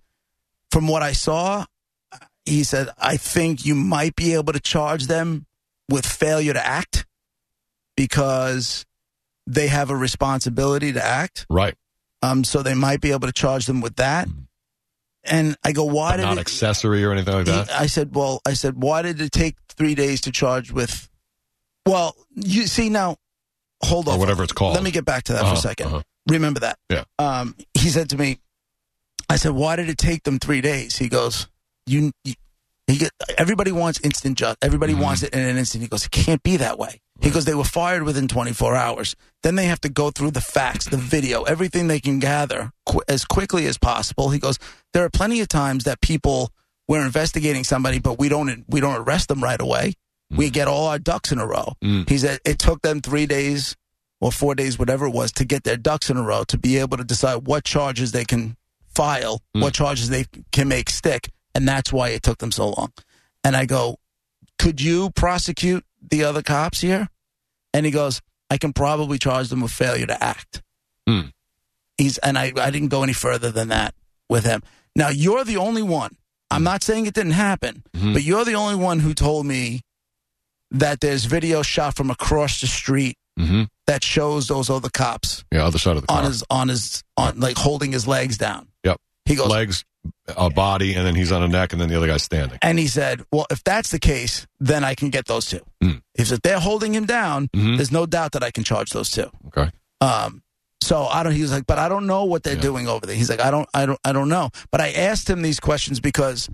from 0.70 0.86
what 0.88 1.02
I 1.02 1.12
saw, 1.12 1.64
he 2.44 2.62
said, 2.64 2.88
I 2.98 3.16
think 3.16 3.64
you 3.64 3.74
might 3.74 4.14
be 4.16 4.34
able 4.34 4.52
to 4.52 4.60
charge 4.60 5.06
them 5.06 5.46
with 5.88 6.04
failure 6.06 6.52
to 6.52 6.66
act 6.66 7.06
because 7.96 8.84
they 9.52 9.66
have 9.68 9.90
a 9.90 9.96
responsibility 9.96 10.92
to 10.92 11.04
act. 11.04 11.46
right. 11.50 11.74
Um, 12.22 12.44
so 12.44 12.62
they 12.62 12.74
might 12.74 13.00
be 13.00 13.12
able 13.12 13.26
to 13.28 13.32
charge 13.32 13.64
them 13.66 13.80
with 13.80 13.96
that. 13.96 14.28
And 15.24 15.56
I 15.64 15.72
go, 15.72 15.84
why 15.84 16.12
But 16.12 16.16
did 16.18 16.22
not 16.24 16.36
it, 16.36 16.40
accessory 16.40 17.02
or 17.04 17.12
anything 17.12 17.32
like 17.34 17.46
he- 17.46 17.52
that. 17.52 17.70
I 17.72 17.86
said, 17.86 18.14
well, 18.14 18.40
I 18.46 18.52
said, 18.52 18.82
why 18.82 19.02
did 19.02 19.20
it 19.20 19.32
take 19.32 19.56
three 19.70 19.94
days 19.94 20.20
to 20.22 20.30
charge 20.30 20.70
with? 20.70 21.08
Well, 21.86 22.14
you 22.34 22.66
see 22.66 22.90
now, 22.90 23.16
hold 23.82 24.06
on, 24.08 24.18
whatever 24.18 24.42
it's 24.42 24.52
called. 24.52 24.74
Let 24.74 24.82
me 24.84 24.90
get 24.90 25.04
back 25.06 25.24
to 25.24 25.32
that 25.32 25.40
for 25.40 25.46
Uh-huh, 25.46 25.68
a 25.70 25.74
2nd 25.74 25.86
uh-huh. 25.86 26.02
Remember 26.28 26.60
that. 26.60 26.78
Yeah. 26.90 27.04
Um, 27.18 27.56
he 27.74 27.88
said 27.88 28.10
to 28.10 28.18
me, 28.18 28.38
I 29.30 29.36
said, 29.36 29.52
why 29.52 29.76
did 29.76 29.88
it 29.88 29.96
take 29.98 30.22
them 30.24 30.38
three 30.38 30.60
days? 30.60 30.96
He 30.98 31.08
goes, 31.08 31.48
you. 31.86 32.12
you 32.24 32.34
he 32.86 32.98
get, 32.98 33.12
everybody 33.38 33.72
wants 33.72 34.00
instant 34.00 34.36
justice. 34.36 34.58
Everybody 34.62 34.92
Mhm. 34.94 35.00
wants 35.02 35.22
it 35.22 35.32
in 35.32 35.38
an 35.40 35.56
instant. 35.56 35.82
He 35.82 35.88
goes, 35.88 36.04
it 36.04 36.10
can't 36.10 36.42
be 36.42 36.56
that 36.58 36.78
way. 36.78 37.00
He 37.22 37.30
goes, 37.30 37.44
they 37.44 37.54
were 37.54 37.64
fired 37.64 38.02
within 38.04 38.28
24 38.28 38.74
hours. 38.76 39.14
Then 39.42 39.54
they 39.54 39.66
have 39.66 39.80
to 39.82 39.88
go 39.88 40.10
through 40.10 40.30
the 40.32 40.40
facts, 40.40 40.86
the 40.86 40.96
video, 40.96 41.42
everything 41.44 41.86
they 41.88 42.00
can 42.00 42.18
gather 42.18 42.72
qu- 42.86 43.02
as 43.08 43.24
quickly 43.24 43.66
as 43.66 43.76
possible. 43.78 44.30
He 44.30 44.38
goes, 44.38 44.58
there 44.92 45.04
are 45.04 45.10
plenty 45.10 45.40
of 45.40 45.48
times 45.48 45.84
that 45.84 46.00
people 46.00 46.50
we're 46.88 47.04
investigating 47.06 47.62
somebody, 47.62 47.98
but 48.00 48.18
we 48.18 48.28
don't 48.28 48.64
we 48.68 48.80
don't 48.80 48.96
arrest 48.96 49.28
them 49.28 49.42
right 49.42 49.60
away. 49.60 49.94
We 50.30 50.50
get 50.50 50.66
all 50.68 50.86
our 50.88 50.98
ducks 50.98 51.30
in 51.32 51.38
a 51.38 51.46
row. 51.46 51.74
Mm. 51.84 52.08
He 52.08 52.18
said 52.18 52.40
it 52.44 52.58
took 52.58 52.82
them 52.82 53.00
three 53.00 53.26
days 53.26 53.76
or 54.20 54.30
four 54.32 54.54
days, 54.54 54.78
whatever 54.78 55.06
it 55.06 55.10
was, 55.14 55.32
to 55.32 55.44
get 55.44 55.64
their 55.64 55.76
ducks 55.76 56.10
in 56.10 56.16
a 56.16 56.22
row 56.22 56.44
to 56.44 56.58
be 56.58 56.78
able 56.78 56.96
to 56.96 57.04
decide 57.04 57.46
what 57.46 57.64
charges 57.64 58.12
they 58.12 58.24
can 58.24 58.56
file, 58.88 59.40
Mm. 59.56 59.62
what 59.62 59.74
charges 59.74 60.08
they 60.08 60.24
can 60.52 60.68
make 60.68 60.90
stick, 60.90 61.30
and 61.54 61.66
that's 61.66 61.92
why 61.92 62.08
it 62.10 62.22
took 62.22 62.38
them 62.38 62.52
so 62.52 62.68
long. 62.70 62.92
And 63.44 63.56
I 63.56 63.64
go, 63.66 63.96
could 64.58 64.80
you 64.80 65.10
prosecute 65.10 65.84
the 66.02 66.24
other 66.24 66.42
cops 66.42 66.80
here? 66.80 67.08
And 67.74 67.86
he 67.86 67.92
goes, 67.92 68.20
I 68.50 68.58
can 68.58 68.72
probably 68.72 69.18
charge 69.18 69.48
them 69.48 69.60
with 69.60 69.70
failure 69.72 70.06
to 70.06 70.22
act. 70.22 70.62
Hmm. 71.08 71.20
He's 71.98 72.18
and 72.18 72.38
I, 72.38 72.52
I 72.56 72.70
didn't 72.70 72.88
go 72.88 73.02
any 73.02 73.12
further 73.12 73.50
than 73.50 73.68
that 73.68 73.94
with 74.28 74.44
him. 74.44 74.62
Now 74.96 75.08
you're 75.08 75.44
the 75.44 75.56
only 75.58 75.82
one. 75.82 76.16
I'm 76.50 76.64
not 76.64 76.82
saying 76.82 77.06
it 77.06 77.14
didn't 77.14 77.32
happen, 77.32 77.84
Mhm. 77.96 78.12
but 78.12 78.22
you're 78.24 78.44
the 78.44 78.54
only 78.54 78.74
one 78.74 78.98
who 79.00 79.14
told 79.14 79.46
me 79.46 79.82
that 80.72 81.00
there's 81.00 81.24
video 81.26 81.62
shot 81.62 81.94
from 81.96 82.10
across 82.10 82.60
the 82.60 82.66
street 82.66 83.16
hmm 83.38 83.64
that 83.86 84.04
shows 84.04 84.46
those 84.46 84.70
other 84.70 84.88
cops 84.88 85.44
Yeah, 85.52 85.64
other 85.66 85.78
side 85.78 85.96
of 85.96 86.02
the 86.02 86.06
car. 86.06 86.18
on 86.18 86.24
his 86.24 86.44
on 86.50 86.68
his 86.68 87.02
on 87.16 87.40
like 87.40 87.56
holding 87.56 87.92
his 87.92 88.06
legs 88.06 88.36
down. 88.38 88.68
Yep. 88.84 88.98
He 89.24 89.34
goes 89.36 89.48
Legs, 89.48 89.84
a 90.36 90.48
body, 90.50 90.94
and 90.94 91.04
then 91.06 91.14
he's 91.14 91.32
on 91.32 91.42
a 91.42 91.48
neck, 91.48 91.72
and 91.72 91.80
then 91.80 91.88
the 91.88 91.96
other 91.96 92.06
guy's 92.06 92.22
standing. 92.22 92.58
and 92.62 92.78
he 92.78 92.86
said, 92.86 93.22
"Well, 93.32 93.46
if 93.50 93.62
that's 93.64 93.90
the 93.90 93.98
case, 93.98 94.46
then 94.60 94.84
I 94.84 94.94
can 94.94 95.10
get 95.10 95.26
those 95.26 95.46
two. 95.46 95.60
Hmm. 95.82 95.98
If 96.14 96.28
they're 96.42 96.60
holding 96.60 96.94
him 96.94 97.04
down, 97.06 97.48
Mhm. 97.54 97.76
there's 97.76 97.90
no 97.92 98.06
doubt 98.06 98.32
that 98.32 98.42
I 98.42 98.50
can 98.50 98.64
charge 98.64 98.90
those 98.90 99.10
two. 99.10 99.30
Okay. 99.48 99.70
Um, 100.00 100.42
so 100.82 101.04
I 101.06 101.22
don't. 101.22 101.32
He 101.34 101.42
was 101.42 101.52
like, 101.52 101.66
but 101.66 101.78
I 101.78 101.88
don't 101.88 102.06
know 102.06 102.24
what 102.24 102.42
they're 102.42 102.54
Yeah. 102.54 102.60
doing 102.60 102.88
over 102.88 103.04
there. 103.06 103.16
He's 103.16 103.28
like, 103.28 103.40
I 103.40 103.50
don't, 103.50 103.68
I 103.74 103.86
don't, 103.86 103.98
I 104.04 104.12
don't 104.12 104.28
know. 104.28 104.50
But 104.70 104.80
I 104.80 104.92
asked 104.92 105.28
him 105.28 105.42
these 105.42 105.60
questions 105.60 106.00
because 106.00 106.48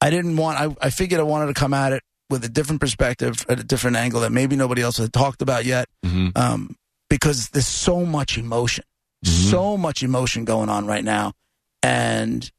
I 0.00 0.10
didn't 0.10 0.36
want. 0.36 0.58
I, 0.60 0.86
I 0.86 0.90
figured 0.90 1.20
I 1.20 1.24
wanted 1.24 1.46
to 1.46 1.54
come 1.54 1.72
at 1.74 1.92
it 1.92 2.02
with 2.28 2.44
a 2.44 2.48
different 2.48 2.80
perspective, 2.80 3.44
at 3.48 3.58
a 3.58 3.64
different 3.64 3.96
angle 3.96 4.20
that 4.20 4.30
maybe 4.32 4.56
nobody 4.56 4.82
else 4.82 4.98
had 4.98 5.12
talked 5.12 5.42
about 5.42 5.64
yet. 5.64 5.88
hmm 6.04 6.28
Um, 6.36 6.76
because 7.08 7.48
there's 7.50 7.66
so 7.66 8.04
much 8.06 8.38
emotion, 8.38 8.84
Mhm. 9.24 9.50
so 9.50 9.76
much 9.76 10.02
emotion 10.02 10.44
going 10.44 10.68
on 10.68 10.86
right 10.86 11.04
now, 11.04 11.32
and 11.82 12.50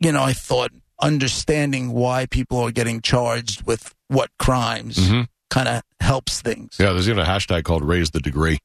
you 0.00 0.12
know, 0.12 0.22
I 0.22 0.32
thought 0.32 0.70
understanding 1.00 1.92
why 1.92 2.26
people 2.26 2.58
are 2.58 2.70
getting 2.70 3.00
charged 3.02 3.62
with 3.66 3.94
what 4.08 4.30
crimes 4.38 4.96
Mhm. 4.96 5.28
kind 5.50 5.68
of 5.68 5.82
helps 6.00 6.40
things. 6.40 6.76
Yeah, 6.78 6.92
there's 6.92 7.08
even 7.08 7.22
a 7.22 7.26
hashtag 7.26 7.64
called 7.64 7.84
"Raise 7.84 8.10
the 8.10 8.20
Degree" 8.20 8.58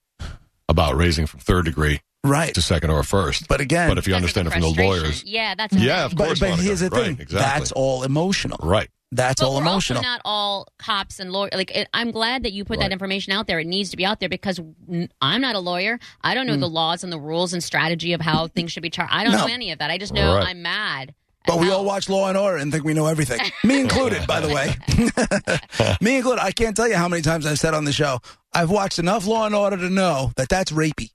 about 0.69 0.95
raising 0.95 1.25
from 1.25 1.39
third 1.41 1.65
degree 1.65 1.99
Right. 2.23 2.53
to 2.53 2.61
second 2.61 2.91
or 2.91 3.03
first. 3.03 3.47
But 3.47 3.59
again, 3.59 3.89
But 3.89 3.97
if 3.97 4.07
you 4.07 4.15
understand 4.15 4.47
it 4.47 4.51
from 4.51 4.61
the 4.61 4.69
lawyers, 4.69 5.23
Yeah, 5.25 5.55
that's 5.55 5.73
Yeah, 5.75 6.05
of 6.05 6.15
but, 6.15 6.25
course, 6.27 6.39
but 6.39 6.49
Monica. 6.51 6.63
here's 6.67 6.79
the 6.81 6.89
Right, 6.89 7.03
thing. 7.05 7.17
exactly. 7.19 7.59
That's 7.59 7.71
all 7.71 8.03
emotional. 8.03 8.59
right? 8.61 8.89
That's 9.11 9.41
But 9.41 9.47
all 9.47 9.55
we're 9.55 9.61
emotional. 9.61 9.97
also 9.99 10.07
not 10.09 10.21
all 10.23 10.67
cops 10.77 11.19
and 11.19 11.31
lawyers. 11.31 11.53
Like, 11.55 11.71
it, 11.75 11.87
I'm 11.95 12.11
glad 12.11 12.43
that 12.43 12.53
you 12.53 12.63
put 12.63 12.77
Right. 12.77 12.85
that 12.85 12.91
information 12.91 13.33
out 13.33 13.47
there. 13.47 13.59
It 13.59 13.65
needs 13.65 13.89
to 13.89 13.97
be 13.97 14.05
out 14.05 14.19
there 14.19 14.29
because 14.29 14.59
n- 14.87 15.09
I'm 15.19 15.41
not 15.41 15.55
a 15.55 15.59
lawyer. 15.59 15.99
I 16.21 16.35
don't 16.35 16.45
know 16.45 16.55
the 16.57 16.69
laws 16.69 17.03
and 17.03 17.11
the 17.11 17.19
rules 17.19 17.51
and 17.53 17.63
strategy 17.63 18.13
of 18.13 18.21
how 18.21 18.47
things 18.49 18.71
should 18.71 18.83
be 18.83 18.91
charged. 18.91 19.11
I 19.11 19.23
don't 19.23 19.33
No. 19.33 19.47
know 19.47 19.53
any 19.53 19.71
of 19.71 19.79
that. 19.79 19.89
I 19.89 19.97
just 19.97 20.13
know 20.13 20.35
Right. 20.35 20.47
I'm 20.49 20.61
mad. 20.61 21.15
But 21.47 21.57
we 21.59 21.71
all 21.71 21.83
watch 21.85 22.07
Law 22.09 22.27
and 22.29 22.37
Order 22.37 22.57
and 22.57 22.71
think 22.71 22.83
we 22.83 22.93
know 22.93 23.07
everything. 23.07 23.39
Me 23.63 23.79
included, 23.79 24.27
by 24.27 24.39
the 24.41 24.49
way. 24.49 24.75
Me 26.01 26.17
included. 26.17 26.43
I 26.43 26.51
can't 26.51 26.75
tell 26.75 26.87
you 26.87 26.95
how 26.95 27.07
many 27.07 27.23
times 27.23 27.47
I've 27.47 27.57
said 27.57 27.73
on 27.73 27.85
the 27.85 27.93
show, 27.93 28.19
I've 28.53 28.69
watched 28.69 28.99
enough 28.99 29.25
Law 29.25 29.47
and 29.47 29.55
Order 29.55 29.77
to 29.77 29.89
know 29.89 30.31
that 30.35 30.49
that's 30.49 30.71
rapey. 30.71 31.09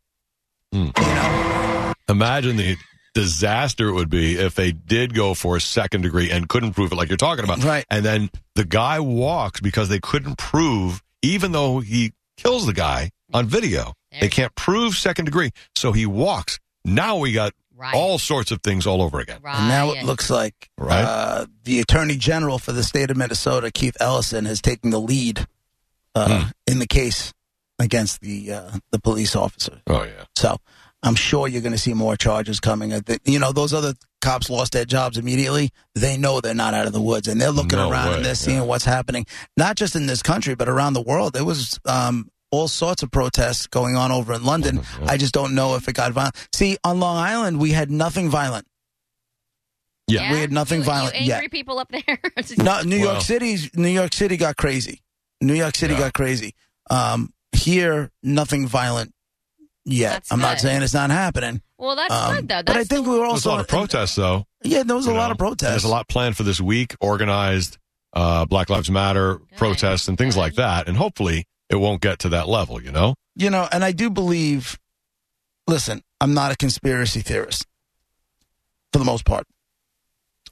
Hmm. 0.72 0.86
You 0.98 1.04
know? 1.04 1.92
Imagine 2.08 2.56
the 2.56 2.76
disaster 3.14 3.88
it 3.88 3.92
would 3.92 4.10
be 4.10 4.36
if 4.36 4.54
they 4.54 4.72
did 4.72 5.14
go 5.14 5.34
for 5.34 5.56
a 5.56 5.60
second 5.60 6.02
degree 6.02 6.30
and 6.30 6.48
couldn't 6.48 6.72
prove 6.74 6.92
it, 6.92 6.96
like 6.96 7.08
you're 7.08 7.16
talking 7.16 7.44
about. 7.44 7.62
Right. 7.64 7.84
And 7.90 8.04
then 8.04 8.30
the 8.54 8.64
guy 8.64 9.00
walks 9.00 9.60
because 9.60 9.88
they 9.88 10.00
couldn't 10.00 10.36
prove, 10.36 11.02
even 11.22 11.52
though 11.52 11.80
he 11.80 12.12
kills 12.36 12.66
the 12.66 12.72
guy 12.72 13.10
on 13.32 13.46
video, 13.46 13.94
There 14.12 14.22
they 14.22 14.28
can't 14.28 14.54
prove 14.54 14.94
second 14.94 15.24
degree. 15.26 15.50
So 15.76 15.92
he 15.92 16.04
walks. 16.06 16.58
Now 16.84 17.16
we 17.16 17.32
got 17.32 17.52
Right. 17.76 17.94
all 17.94 18.18
sorts 18.18 18.52
of 18.52 18.62
things 18.62 18.86
all 18.86 19.02
over 19.02 19.18
again. 19.18 19.40
Right. 19.42 19.56
And 19.58 19.68
now 19.68 19.90
it 19.92 20.04
looks 20.04 20.30
like 20.30 20.70
Right. 20.78 21.02
uh, 21.02 21.46
the 21.64 21.80
Attorney 21.80 22.16
General 22.16 22.60
for 22.60 22.70
the 22.70 22.84
state 22.84 23.10
of 23.10 23.16
Minnesota, 23.16 23.72
Keith 23.72 23.96
Ellison, 23.98 24.44
has 24.44 24.60
taken 24.62 24.90
the 24.90 25.00
lead 25.00 25.46
uh, 26.14 26.42
Hmm. 26.44 26.50
in 26.68 26.78
the 26.78 26.86
case 26.86 27.32
against 27.80 28.20
the 28.20 28.52
uh, 28.52 28.70
the 28.92 29.00
police 29.00 29.34
officer. 29.34 29.82
Oh, 29.88 30.04
yeah. 30.04 30.24
So 30.36 30.58
I'm 31.04 31.14
sure 31.14 31.46
you're 31.46 31.62
going 31.62 31.72
to 31.72 31.78
see 31.78 31.92
more 31.94 32.16
charges 32.16 32.60
coming. 32.60 32.92
I 32.94 33.00
you 33.24 33.38
know, 33.38 33.52
those 33.52 33.74
other 33.74 33.92
cops 34.22 34.48
lost 34.48 34.72
their 34.72 34.86
jobs 34.86 35.18
immediately. 35.18 35.70
They 35.94 36.16
know 36.16 36.40
they're 36.40 36.54
not 36.54 36.72
out 36.74 36.86
of 36.86 36.92
the 36.92 37.00
woods 37.00 37.28
and 37.28 37.38
they're 37.40 37.50
looking 37.50 37.78
No 37.78 37.90
around 37.90 38.08
way, 38.10 38.16
and 38.16 38.24
they're 38.24 38.34
seeing 38.34 38.56
yeah. 38.58 38.64
what's 38.64 38.86
happening, 38.86 39.26
not 39.56 39.76
just 39.76 39.94
in 39.94 40.06
this 40.06 40.22
country, 40.22 40.54
but 40.54 40.68
around 40.68 40.94
the 40.94 41.02
world. 41.02 41.34
There 41.34 41.44
was 41.44 41.78
um, 41.84 42.30
all 42.50 42.68
sorts 42.68 43.02
of 43.02 43.10
protests 43.10 43.66
going 43.66 43.96
on 43.96 44.12
over 44.12 44.32
in 44.32 44.44
London. 44.44 44.76
London, 44.76 44.92
yeah. 45.02 45.10
I 45.12 45.16
just 45.18 45.34
don't 45.34 45.54
know 45.54 45.76
if 45.76 45.88
it 45.88 45.92
got 45.94 46.12
violent. 46.12 46.36
See, 46.54 46.78
on 46.84 47.00
Long 47.00 47.18
Island, 47.18 47.60
we 47.60 47.70
had 47.72 47.90
nothing 47.90 48.30
violent. 48.30 48.66
Yeah. 50.06 50.32
we 50.32 50.38
had 50.38 50.52
nothing 50.52 50.80
you, 50.80 50.84
violent 50.84 51.14
You 51.14 51.32
angry 51.32 51.44
yet. 51.46 51.50
people 51.50 51.78
up 51.78 51.90
there? 51.90 52.18
No, 52.58 52.82
New 52.82 53.00
Well- 53.00 53.12
York 53.14 53.22
City's 53.22 53.74
New 53.74 53.88
York 53.88 54.12
City 54.12 54.36
got 54.36 54.56
crazy. 54.56 55.00
New 55.40 55.54
York 55.54 55.74
City 55.76 55.94
Yeah. 55.94 56.00
got 56.00 56.12
crazy. 56.14 56.54
Um, 56.90 57.32
here, 57.52 58.10
nothing 58.22 58.66
violent 58.66 59.12
yet. 59.84 60.10
That's 60.10 60.32
I'm 60.32 60.40
not 60.40 60.60
saying 60.60 60.82
it's 60.82 60.94
not 60.94 61.10
happening. 61.10 61.60
well, 61.78 61.96
that's 61.96 62.12
Um, 62.14 62.34
good 62.36 62.48
though. 62.48 62.62
but 62.64 62.76
I 62.76 62.84
think 62.84 63.04
the- 63.04 63.10
we 63.12 63.18
were 63.18 63.24
There's 63.26 63.32
also 63.46 63.50
a 63.50 63.52
lot 63.52 63.60
of 63.60 63.68
protests, 63.68 64.14
though. 64.14 64.46
Yeah, 64.62 64.82
there 64.82 64.96
was 64.96 65.06
a 65.06 65.10
you 65.10 65.16
lot 65.16 65.20
know? 65.20 65.24
of 65.26 65.30
And 65.32 65.38
protests. 65.38 65.70
There's 65.70 65.84
a 65.84 65.88
lot 65.88 66.08
planned 66.08 66.36
for 66.36 66.42
this 66.42 66.60
week, 66.60 66.94
organized 67.00 67.78
uh, 68.14 68.44
Black 68.46 68.70
Lives 68.70 68.90
Matter 68.90 69.40
protests 69.56 70.06
and 70.08 70.16
things 70.16 70.34
Good. 70.34 70.40
like 70.40 70.54
that. 70.54 70.86
And 70.88 70.96
hopefully 70.96 71.46
it 71.68 71.76
won't 71.76 72.00
get 72.00 72.20
to 72.20 72.28
that 72.30 72.48
level, 72.48 72.80
you 72.80 72.92
know? 72.92 73.16
You 73.36 73.50
know, 73.50 73.68
and 73.72 73.84
I 73.84 73.92
do 73.92 74.08
believe. 74.10 74.78
Listen, 75.66 76.02
I'm 76.20 76.32
not 76.34 76.52
a 76.52 76.56
conspiracy 76.56 77.20
theorist 77.22 77.66
for 78.92 78.98
the 78.98 79.04
most 79.04 79.24
part, 79.24 79.46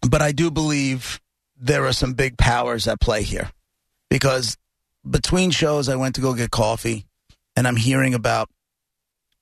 but 0.08 0.20
I 0.22 0.32
do 0.32 0.50
believe 0.50 1.20
there 1.56 1.86
are 1.86 1.92
some 1.92 2.14
big 2.14 2.36
powers 2.38 2.88
at 2.88 2.98
play 3.00 3.22
here, 3.22 3.50
because 4.08 4.56
between 5.08 5.50
shows, 5.50 5.88
I 5.88 5.96
went 5.96 6.14
to 6.16 6.20
go 6.20 6.34
get 6.34 6.50
coffee, 6.50 7.06
and 7.54 7.68
I'm 7.68 7.76
hearing 7.76 8.14
about, 8.14 8.48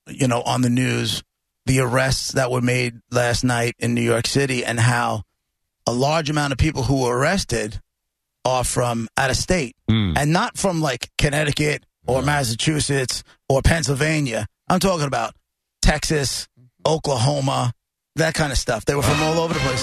you 0.09 0.29
know, 0.29 0.43
on 0.43 0.63
the 0.63 0.71
news, 0.71 1.23
the 1.67 1.81
arrests 1.81 2.33
that 2.33 2.51
were 2.51 2.61
made 2.61 3.01
last 3.11 3.45
night 3.45 3.75
in 3.79 3.95
New 3.95 4.03
York 4.03 4.27
City, 4.27 4.65
and 4.65 4.79
how 4.81 5.23
a 5.87 5.93
large 5.93 6.31
amount 6.31 6.53
of 6.53 6.59
people 6.59 6.83
who 6.85 7.03
were 7.03 7.17
arrested 7.17 7.81
are 8.45 8.65
from 8.65 9.09
out 9.17 9.31
of 9.31 9.37
state 9.37 9.77
Hmm. 9.89 10.15
and 10.17 10.33
not 10.33 10.57
from 10.57 10.81
like 10.81 11.11
Connecticut 11.19 11.85
or 12.07 12.23
Massachusetts 12.23 13.23
or 13.49 13.61
Pennsylvania. 13.63 14.47
I'm 14.69 14.81
talking 14.81 15.07
about 15.07 15.35
Texas, 15.83 16.49
Oklahoma, 16.87 17.73
that 18.17 18.35
kind 18.35 18.51
of 18.53 18.59
stuff. 18.59 18.85
They 18.85 18.95
were 18.95 19.03
from 19.03 19.23
all 19.23 19.39
over 19.39 19.53
the 19.55 19.61
place. 19.61 19.83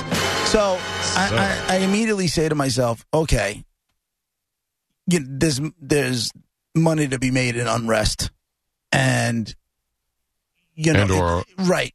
So 0.52 0.78
I, 1.16 1.64
I, 1.70 1.76
I 1.76 1.78
immediately 1.80 2.28
say 2.28 2.50
to 2.50 2.56
myself, 2.56 3.06
okay, 3.14 3.64
you 5.08 5.20
there's 5.28 5.62
there's 5.80 6.32
money 6.76 7.08
to 7.08 7.20
be 7.20 7.32
made 7.32 7.56
in 7.56 7.68
unrest, 7.68 8.32
and 8.92 9.54
you 10.77 10.93
know, 10.93 11.01
And 11.01 11.12
or- 11.12 11.43
right. 11.57 11.93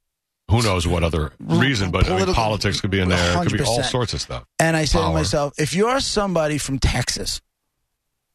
Who 0.51 0.61
knows 0.63 0.87
what 0.87 1.03
other 1.03 1.33
reason, 1.41 1.91
but 1.91 2.11
I 2.11 2.25
mean, 2.27 2.35
politics 2.35 2.81
could 2.83 2.91
be 2.91 3.01
in 3.01 3.09
there. 3.09 3.43
It 3.43 3.49
could 3.49 3.57
be 3.59 3.65
all 3.65 3.83
sorts 3.83 4.13
of 4.13 4.21
stuff. 4.21 4.45
And 4.59 4.77
I 4.77 4.85
say 4.85 4.99
to 4.99 5.09
myself, 5.11 5.55
if 5.59 5.73
you're 5.73 5.99
somebody 6.01 6.59
from 6.59 6.79
Texas, 6.79 7.41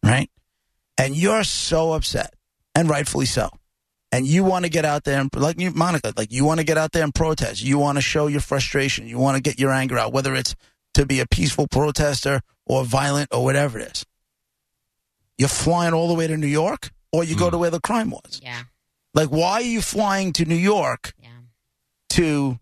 right, 0.04 0.32
and 0.98 1.16
you're 1.16 1.44
so 1.44 1.92
upset, 1.94 2.34
and 2.74 2.90
rightfully 2.90 3.28
so, 3.28 3.50
and 4.12 4.26
you 4.26 4.44
want 4.44 4.66
to 4.66 4.70
get 4.72 4.84
out 4.84 5.04
there 5.04 5.20
and, 5.20 5.30
like 5.36 5.60
you, 5.60 5.70
Monica, 5.72 6.12
like 6.18 6.32
you 6.32 6.44
want 6.44 6.60
to 6.60 6.64
get 6.66 6.78
out 6.78 6.92
there 6.92 7.04
and 7.04 7.14
protest, 7.14 7.62
you 7.64 7.78
want 7.78 8.00
to 8.00 8.02
show 8.02 8.26
your 8.26 8.42
frustration, 8.42 9.06
you 9.08 9.20
want 9.20 9.36
to 9.36 9.42
get 9.44 9.60
your 9.60 9.72
anger 9.72 10.00
out, 10.00 10.12
whether 10.12 10.34
it's 10.34 10.56
to 10.96 11.06
be 11.06 11.20
a 11.20 11.28
peaceful 11.28 11.68
protester 11.68 12.42
or 12.66 12.84
violent 12.84 13.30
or 13.32 13.44
whatever 13.44 13.78
it 13.78 13.92
is. 13.92 14.06
You're 15.38 15.50
flying 15.50 15.94
all 15.94 16.08
the 16.08 16.16
way 16.16 16.26
to 16.26 16.36
New 16.38 16.48
York, 16.48 16.90
or 17.12 17.24
you 17.24 17.36
Hmm. 17.36 17.40
go 17.42 17.50
to 17.52 17.58
where 17.60 17.70
the 17.70 17.82
crime 17.82 18.10
was. 18.10 18.40
yeah, 18.44 18.64
Like, 19.18 19.30
why 19.30 19.54
are 19.54 19.62
you 19.62 19.82
flying 19.82 20.32
to 20.34 20.46
New 20.46 20.54
York 20.56 21.14
yeah. 21.24 21.30
to 22.12 22.60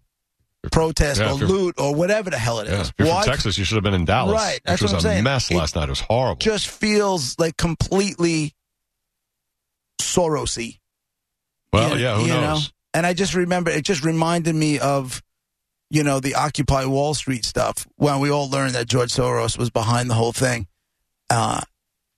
protest 0.71 1.19
Yeah, 1.19 1.31
or 1.31 1.33
loot 1.35 1.75
or 1.77 1.93
whatever 1.93 2.29
the 2.29 2.37
hell 2.39 2.59
it 2.61 2.67
is? 2.67 2.71
Yeah. 2.73 2.79
If 2.81 2.93
you're 2.97 3.07
why 3.09 3.23
from 3.23 3.31
Texas, 3.33 3.57
you 3.57 3.65
should 3.65 3.75
have 3.75 3.83
been 3.83 3.93
in 3.93 4.05
Dallas. 4.05 4.33
Right, 4.33 4.59
that's 4.63 4.81
which 4.81 4.83
was 4.83 4.93
what 4.93 5.05
I'm 5.05 5.11
a 5.11 5.13
saying. 5.15 5.23
mess 5.25 5.51
It- 5.51 5.57
last 5.57 5.75
night. 5.75 5.89
It 5.89 5.89
was 5.89 5.99
horrible. 5.99 6.37
just 6.39 6.67
feels 6.67 7.37
like 7.37 7.57
completely 7.57 8.53
Sorosy. 10.01 10.79
well, 11.73 11.97
you- 11.97 12.03
yeah, 12.03 12.15
who 12.15 12.21
you 12.21 12.27
knows? 12.29 12.41
know? 12.63 12.67
And 12.93 13.05
I 13.05 13.13
just 13.13 13.33
remember 13.33 13.69
it 13.69 13.83
just 13.83 14.05
reminded 14.05 14.55
me 14.55 14.79
of, 14.79 15.21
you 15.89 16.03
know, 16.03 16.21
the 16.21 16.35
Occupy 16.35 16.85
Wall 16.85 17.13
Street 17.13 17.43
stuff 17.43 17.85
when 17.97 18.21
we 18.21 18.29
all 18.31 18.49
learned 18.49 18.75
that 18.75 18.87
George 18.87 19.11
Soros 19.11 19.57
was 19.57 19.69
behind 19.69 20.09
the 20.09 20.13
whole 20.13 20.31
thing, 20.31 20.67
uh, 21.29 21.59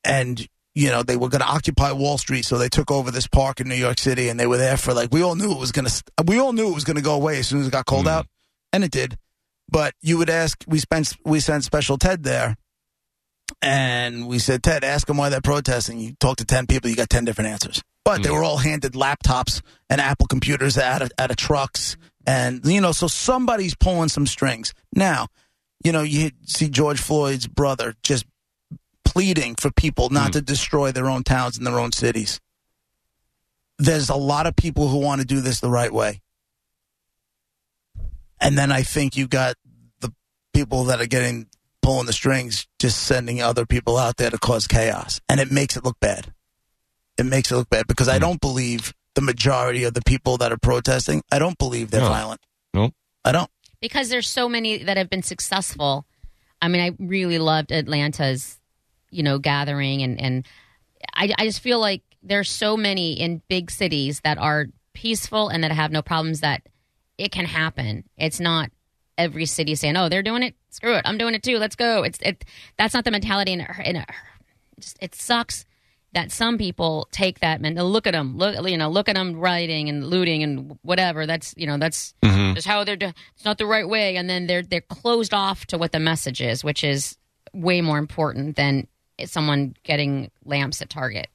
and 0.04 0.48
you 0.78 0.90
know 0.90 1.02
they 1.04 1.16
were 1.18 1.30
going 1.30 1.42
to 1.42 1.48
occupy 1.48 1.92
Wall 1.92 2.18
Street, 2.18 2.46
so 2.46 2.58
they 2.58 2.70
took 2.70 2.92
over 2.92 3.10
this 3.12 3.28
park 3.28 3.60
in 3.60 3.68
New 3.68 3.76
York 3.76 3.98
City, 4.00 4.30
and 4.30 4.40
they 4.40 4.46
were 4.48 4.58
there 4.58 4.78
for 4.78 4.94
like 4.94 5.10
we 5.12 5.22
all 5.24 5.36
knew 5.36 5.52
it 5.52 5.60
was 5.60 5.72
going 5.72 5.86
to 5.86 6.04
we 6.26 6.40
all 6.40 6.54
knew 6.54 6.70
it 6.70 6.76
was 6.76 6.84
going 6.84 6.98
to 6.98 7.02
go 7.02 7.16
away 7.16 7.40
as 7.40 7.48
soon 7.48 7.62
as 7.62 7.68
it 7.68 7.72
got 7.72 7.86
cold 7.86 8.06
Mm. 8.06 8.12
out, 8.12 8.28
and 8.72 8.84
it 8.84 8.92
did. 8.92 9.18
But 9.70 9.94
you 10.02 10.18
would 10.18 10.30
ask, 10.30 10.64
we 10.68 10.80
spent 10.80 11.14
we 11.26 11.40
sent 11.40 11.64
Special 11.64 11.98
Ted 11.98 12.24
there, 12.24 12.56
and 13.62 14.28
we 14.28 14.40
said, 14.40 14.64
Ted, 14.64 14.84
ask 14.84 15.08
them 15.08 15.18
why 15.18 15.30
they're 15.30 15.42
protesting. 15.42 16.00
You 16.00 16.14
talk 16.20 16.38
to 16.38 16.46
10 16.46 16.68
people, 16.68 16.90
you 16.90 16.96
got 16.96 17.10
10 17.10 17.26
different 17.26 17.50
answers. 17.50 17.82
But 18.06 18.24
they 18.24 18.30
Hmm. 18.30 18.36
were 18.36 18.44
all 18.44 18.58
handed 18.58 18.94
laptops 18.94 19.62
and 19.90 20.00
Apple 20.00 20.28
computers 20.28 20.78
out 20.78 21.02
of, 21.02 21.12
out 21.18 21.32
of 21.32 21.38
trucks. 21.38 21.98
And, 22.26 22.62
you 22.66 22.82
know, 22.82 22.92
so 22.92 23.08
somebody's 23.08 23.76
pulling 23.76 24.10
some 24.10 24.28
strings. 24.28 24.74
Now, 24.94 25.28
you 25.84 25.92
know, 25.92 26.02
you 26.02 26.32
see 26.46 26.70
George 26.70 27.00
Floyd's 27.02 27.48
brother 27.48 27.96
just 28.04 28.26
pleading 29.18 29.56
for 29.56 29.72
people 29.72 30.10
not 30.12 30.28
Hmm. 30.28 30.32
to 30.34 30.42
destroy 30.42 30.92
their 30.92 31.10
own 31.10 31.24
towns 31.24 31.58
and 31.58 31.66
their 31.66 31.80
own 31.80 31.92
cities. 31.92 32.40
There's 33.80 34.10
a 34.10 34.16
lot 34.16 34.46
of 34.46 34.56
people 34.56 34.90
who 34.90 34.98
want 35.00 35.22
to 35.22 35.26
do 35.26 35.42
this 35.42 35.60
the 35.60 35.72
right 35.72 35.92
way. 35.92 36.22
And 38.40 38.56
then 38.56 38.72
I 38.72 38.84
think 38.84 39.18
you 39.18 39.28
got 39.28 39.56
the 40.02 40.14
people 40.54 40.84
that 40.86 41.02
are 41.02 41.08
getting 41.08 41.48
pulling 41.82 42.06
the 42.06 42.14
strings, 42.14 42.68
just 42.78 43.00
sending 43.06 43.42
other 43.42 43.66
people 43.66 43.98
out 43.98 44.18
there 44.18 44.30
to 44.30 44.38
cause 44.38 44.68
chaos. 44.68 45.20
And 45.28 45.40
it 45.40 45.50
makes 45.52 45.76
it 45.76 45.84
look 45.84 46.00
bad. 46.00 46.32
It 47.18 47.26
makes 47.26 47.52
it 47.52 47.56
look 47.56 47.70
bad 47.72 47.88
because 47.88 48.08
I 48.08 48.16
Hmm. 48.18 48.22
don't 48.22 48.42
believe 48.42 48.94
the 49.16 49.22
majority 49.22 49.84
of 49.84 49.96
the 49.96 50.02
people 50.06 50.38
that 50.38 50.52
are 50.52 50.58
protesting, 50.60 51.24
I 51.32 51.40
don't 51.40 51.58
believe 51.58 51.90
they're 51.90 52.02
No. 52.02 52.10
violent. 52.10 52.42
No. 52.74 52.92
I 53.26 53.32
don't. 53.32 53.50
because 53.82 54.10
there's 54.10 54.28
so 54.28 54.48
many 54.50 54.84
that 54.84 54.98
have 54.98 55.10
been 55.10 55.22
successful. 55.24 56.06
I 56.62 56.68
mean, 56.68 56.82
I 56.82 56.92
really 57.00 57.38
loved 57.40 57.72
Atlanta's, 57.72 58.60
you 59.10 59.24
know, 59.24 59.40
gathering, 59.40 60.02
and 60.04 60.20
and 60.20 60.46
I, 61.14 61.34
I 61.38 61.46
just 61.46 61.60
feel 61.62 61.80
like 61.80 62.02
there's 62.24 62.50
so 62.50 62.76
many 62.76 63.14
in 63.14 63.42
big 63.48 63.72
cities 63.72 64.22
that 64.24 64.38
are 64.38 64.66
peaceful 64.94 65.50
and 65.50 65.64
that 65.64 65.72
have 65.72 65.92
no 65.92 66.02
problems 66.02 66.42
that 66.42 66.62
it 67.18 67.32
can 67.32 67.46
happen. 67.46 68.04
It's 68.18 68.40
not 68.40 68.70
every 69.18 69.46
city 69.46 69.76
saying, 69.76 69.96
"Oh, 69.98 70.10
they're 70.10 70.24
doing 70.24 70.44
it. 70.44 70.56
Screw 70.70 70.94
it, 70.96 71.02
I'm 71.06 71.18
doing 71.18 71.34
it 71.36 71.44
too. 71.44 71.58
Let's 71.58 71.76
go." 71.76 72.04
It's 72.04 72.20
it. 72.22 72.46
That's 72.78 72.94
not 72.94 73.06
the 73.06 73.12
mentality, 73.12 73.54
and 73.54 73.62
it, 73.62 73.70
and 73.84 73.98
it, 73.98 74.06
just, 74.80 74.98
it 75.02 75.16
sucks 75.16 75.66
that 76.14 76.32
some 76.32 76.58
people 76.58 77.08
take 77.12 77.42
that 77.42 77.60
and 77.60 77.76
look 77.76 78.08
at 78.08 78.14
them, 78.14 78.38
look 78.38 78.68
you 78.68 78.78
know, 78.78 78.90
look 78.90 79.10
at 79.10 79.16
them 79.16 79.36
rioting 79.36 79.90
and 79.90 80.08
looting 80.08 80.42
and 80.42 80.80
whatever. 80.82 81.26
That's 81.26 81.54
you 81.58 81.68
know 81.68 81.78
that's 81.78 82.14
Mm-hmm. 82.24 82.54
just 82.56 82.68
how 82.68 82.84
they're. 82.84 82.96
Do- 82.96 83.14
it's 83.36 83.46
not 83.46 83.58
the 83.58 83.66
right 83.66 83.88
way, 83.88 84.16
and 84.18 84.30
then 84.30 84.48
they're 84.48 84.64
they're 84.64 84.82
closed 84.82 85.34
off 85.34 85.66
to 85.68 85.78
what 85.78 85.92
the 85.92 86.00
message 86.00 86.42
is, 86.42 86.64
which 86.64 86.84
is 86.84 87.18
way 87.54 87.82
more 87.82 87.98
important 87.98 88.56
than 88.56 88.88
someone 89.26 89.76
getting 89.84 90.30
lamps 90.46 90.82
at 90.82 90.90
Target. 90.90 91.28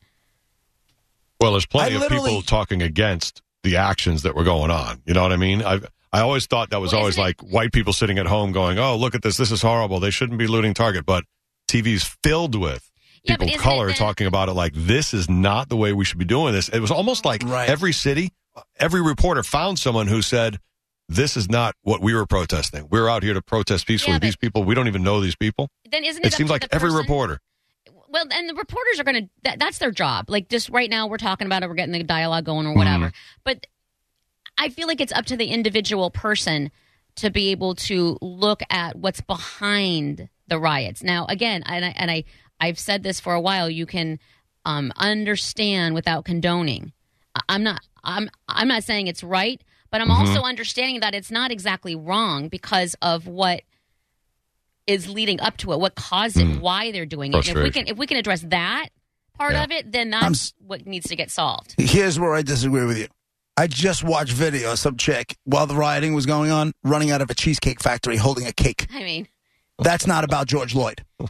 Well, 1.41 1.53
there's 1.53 1.67
plenty 1.67 1.93
I 1.93 1.97
of 1.97 2.03
literally- 2.03 2.31
people 2.31 2.43
talking 2.43 2.83
against 2.83 3.43
the 3.63 3.77
actions 3.77 4.23
that 4.23 4.35
were 4.35 4.45
going 4.45 4.71
on. 4.71 5.03
You 5.07 5.15
know 5.15 5.23
what 5.23 5.33
I 5.33 5.37
mean? 5.37 5.63
I 5.63 5.81
I 6.15 6.21
always 6.21 6.45
thought 6.47 6.71
that 6.71 6.81
was 6.81 6.93
Well, 6.93 7.01
always 7.01 7.15
isn't 7.15 7.23
like 7.25 7.41
white 7.41 7.73
people 7.73 7.93
sitting 7.95 8.19
at 8.19 8.27
home 8.27 8.53
going, 8.53 8.79
"Oh, 8.79 8.97
look 8.97 9.15
at 9.15 9.23
this. 9.23 9.39
This 9.39 9.51
is 9.51 9.63
horrible. 9.63 9.99
They 9.99 10.11
shouldn't 10.11 10.39
be 10.39 10.47
looting 10.47 10.75
Target." 10.75 11.07
But 11.07 11.25
TV's 11.69 12.05
filled 12.23 12.55
with 12.55 12.91
people 13.27 13.47
but 13.47 13.55
of 13.57 13.61
color 13.63 13.87
then- 13.87 13.97
talking 13.97 14.27
about 14.27 14.49
it 14.51 14.53
like 14.53 14.73
this 14.75 15.15
is 15.15 15.31
not 15.31 15.69
the 15.71 15.77
way 15.77 15.93
we 15.93 16.05
should 16.05 16.19
be 16.19 16.25
doing 16.27 16.53
this. 16.53 16.69
It 16.69 16.81
was 16.81 16.91
almost 16.91 17.25
like 17.25 17.43
Right. 17.45 17.69
every 17.69 17.93
city, 17.95 18.33
every 18.79 19.01
reporter 19.01 19.43
found 19.43 19.79
someone 19.79 20.07
who 20.07 20.21
said, 20.23 20.59
"This 21.09 21.35
is 21.37 21.49
not 21.49 21.75
what 21.83 22.03
we 22.03 22.13
were 22.15 22.27
protesting. 22.27 22.89
We're 22.91 23.09
out 23.09 23.23
here 23.23 23.33
to 23.35 23.41
protest 23.43 23.87
peacefully. 23.87 24.15
Yeah, 24.15 24.19
these 24.19 24.37
people, 24.37 24.65
we 24.65 24.75
don't 24.75 24.89
even 24.89 25.03
know 25.03 25.21
these 25.21 25.37
people." 25.37 25.71
Then 25.91 26.05
isn't 26.05 26.23
it? 26.25 26.35
It 26.35 26.37
seems 26.37 26.51
like 26.51 26.67
every 26.73 26.91
person- 26.91 26.99
reporter. 26.99 27.41
Well, 28.13 28.27
and 28.31 28.49
the 28.49 28.55
reporters 28.55 29.01
are 29.01 29.05
going 29.05 29.25
to, 29.25 29.31
that, 29.45 29.59
that's 29.59 29.79
their 29.79 29.91
job. 29.91 30.27
Like, 30.29 30.51
just 30.51 30.69
right 30.69 30.91
now, 30.91 31.07
we're 31.07 31.17
talking 31.17 31.47
about 31.47 31.63
it, 31.63 31.69
we're 31.69 31.75
getting 31.75 31.93
the 31.93 32.03
dialogue 32.03 32.45
going 32.45 32.67
or 32.67 32.75
whatever. 32.75 33.11
But 33.43 33.67
I 34.59 34.69
feel 34.69 34.87
like 34.87 35.01
it's 35.01 35.13
up 35.13 35.25
to 35.27 35.37
the 35.37 35.47
individual 35.47 36.11
person 36.11 36.71
to 37.17 37.31
be 37.31 37.51
able 37.51 37.75
to 37.75 38.19
look 38.21 38.63
at 38.69 38.97
what's 38.97 39.23
behind 39.23 40.29
the 40.47 40.59
riots. 40.59 41.03
Now, 41.03 41.25
again, 41.27 41.63
and 41.65 41.85
I, 41.87 41.95
and 41.97 42.11
I, 42.11 42.25
I've 42.61 42.79
said 42.79 43.03
this 43.03 43.19
for 43.19 43.33
a 43.33 43.41
while, 43.41 43.71
you 43.71 43.87
can 43.87 44.19
um, 44.67 44.93
understand 44.97 45.95
without 45.95 46.27
condoning. 46.27 46.93
I'm 47.49 47.63
not, 47.63 47.81
I'm, 48.05 48.29
I'm 48.47 48.69
not 48.69 48.85
saying 48.85 49.07
it's 49.07 49.25
right, 49.25 49.63
but 49.91 50.03
I'm 50.03 50.11
also 50.11 50.43
understanding 50.43 51.01
that 51.01 51.15
it's 51.15 51.31
not 51.31 51.51
exactly 51.51 51.95
wrong 51.95 52.49
because 52.49 52.95
of 53.01 53.27
what 53.27 53.63
is 54.87 55.09
leading 55.09 55.41
up 55.41 55.57
to 55.59 55.73
it, 55.73 55.81
what 55.81 55.95
caused 55.95 56.37
it, 56.37 56.45
hmm. 56.47 56.61
why 56.61 56.93
they're 56.93 57.07
doing 57.07 57.33
it. 57.33 57.49
And 57.49 57.57
if 57.59 57.63
we 57.63 57.71
can 57.71 57.89
if 57.89 57.97
we 57.97 58.07
can 58.07 58.17
address 58.17 58.43
that 58.49 58.89
part 59.35 59.53
Yeah. 59.53 59.65
of 59.65 59.71
it, 59.71 59.93
then 59.93 60.13
I'm 60.15 60.33
that's 60.33 60.53
what 60.59 60.87
needs 60.87 61.09
to 61.09 61.17
get 61.17 61.31
solved. 61.31 61.75
Here's 61.79 62.19
where 62.19 62.35
I 62.35 62.43
disagree 62.43 62.85
with 62.85 62.99
you. 62.99 63.09
I 63.57 63.67
just 63.67 64.03
watched 64.03 64.33
video 64.33 64.73
of 64.73 64.79
some 64.79 64.97
chick 64.97 65.37
while 65.45 65.67
the 65.67 65.75
rioting 65.75 66.15
was 66.15 66.25
going 66.27 66.51
on 66.51 66.73
running 66.83 67.11
out 67.11 67.21
of 67.21 67.31
a 67.31 67.35
cheesecake 67.35 67.83
factory 67.83 68.17
holding 68.17 68.47
a 68.47 68.53
cake. 68.53 68.87
I 68.93 69.01
mean, 69.01 69.29
That's 69.79 70.07
not 70.07 70.25
about 70.25 70.47
George 70.47 70.75
Lloyd. 70.75 71.05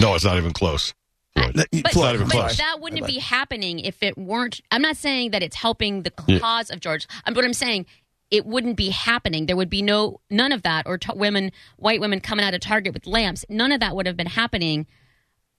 No, 0.00 0.14
it's 0.14 0.24
not 0.24 0.36
even 0.36 0.52
close. 0.52 0.94
Floyd. 1.34 1.52
but, 1.54 1.94
not 1.96 2.14
even 2.14 2.28
but 2.28 2.32
close. 2.32 2.56
that 2.58 2.80
wouldn't 2.80 3.06
be 3.06 3.18
happening 3.18 3.80
if 3.80 4.02
it 4.02 4.16
weren't. 4.16 4.60
I'm 4.70 4.82
not 4.82 4.96
saying 4.96 5.32
that 5.32 5.42
it's 5.42 5.56
helping 5.56 6.02
the 6.04 6.12
Yeah. 6.26 6.38
cause 6.38 6.70
of 6.70 6.80
George. 6.80 7.06
But 7.26 7.44
I'm 7.44 7.52
saying 7.52 7.86
it 8.30 8.46
wouldn't 8.46 8.76
be 8.76 8.90
happening. 8.90 9.46
There 9.46 9.56
would 9.56 9.70
be 9.70 9.82
no 9.82 10.20
none 10.30 10.52
of 10.52 10.62
that, 10.62 10.86
or 10.86 10.98
t- 10.98 11.12
women, 11.14 11.52
white 11.76 12.00
women 12.00 12.20
coming 12.20 12.44
out 12.44 12.54
of 12.54 12.60
Target 12.60 12.94
with 12.94 13.06
lamps. 13.06 13.44
None 13.48 13.72
of 13.72 13.80
that 13.80 13.96
would 13.96 14.06
have 14.06 14.16
been 14.16 14.26
happening 14.28 14.86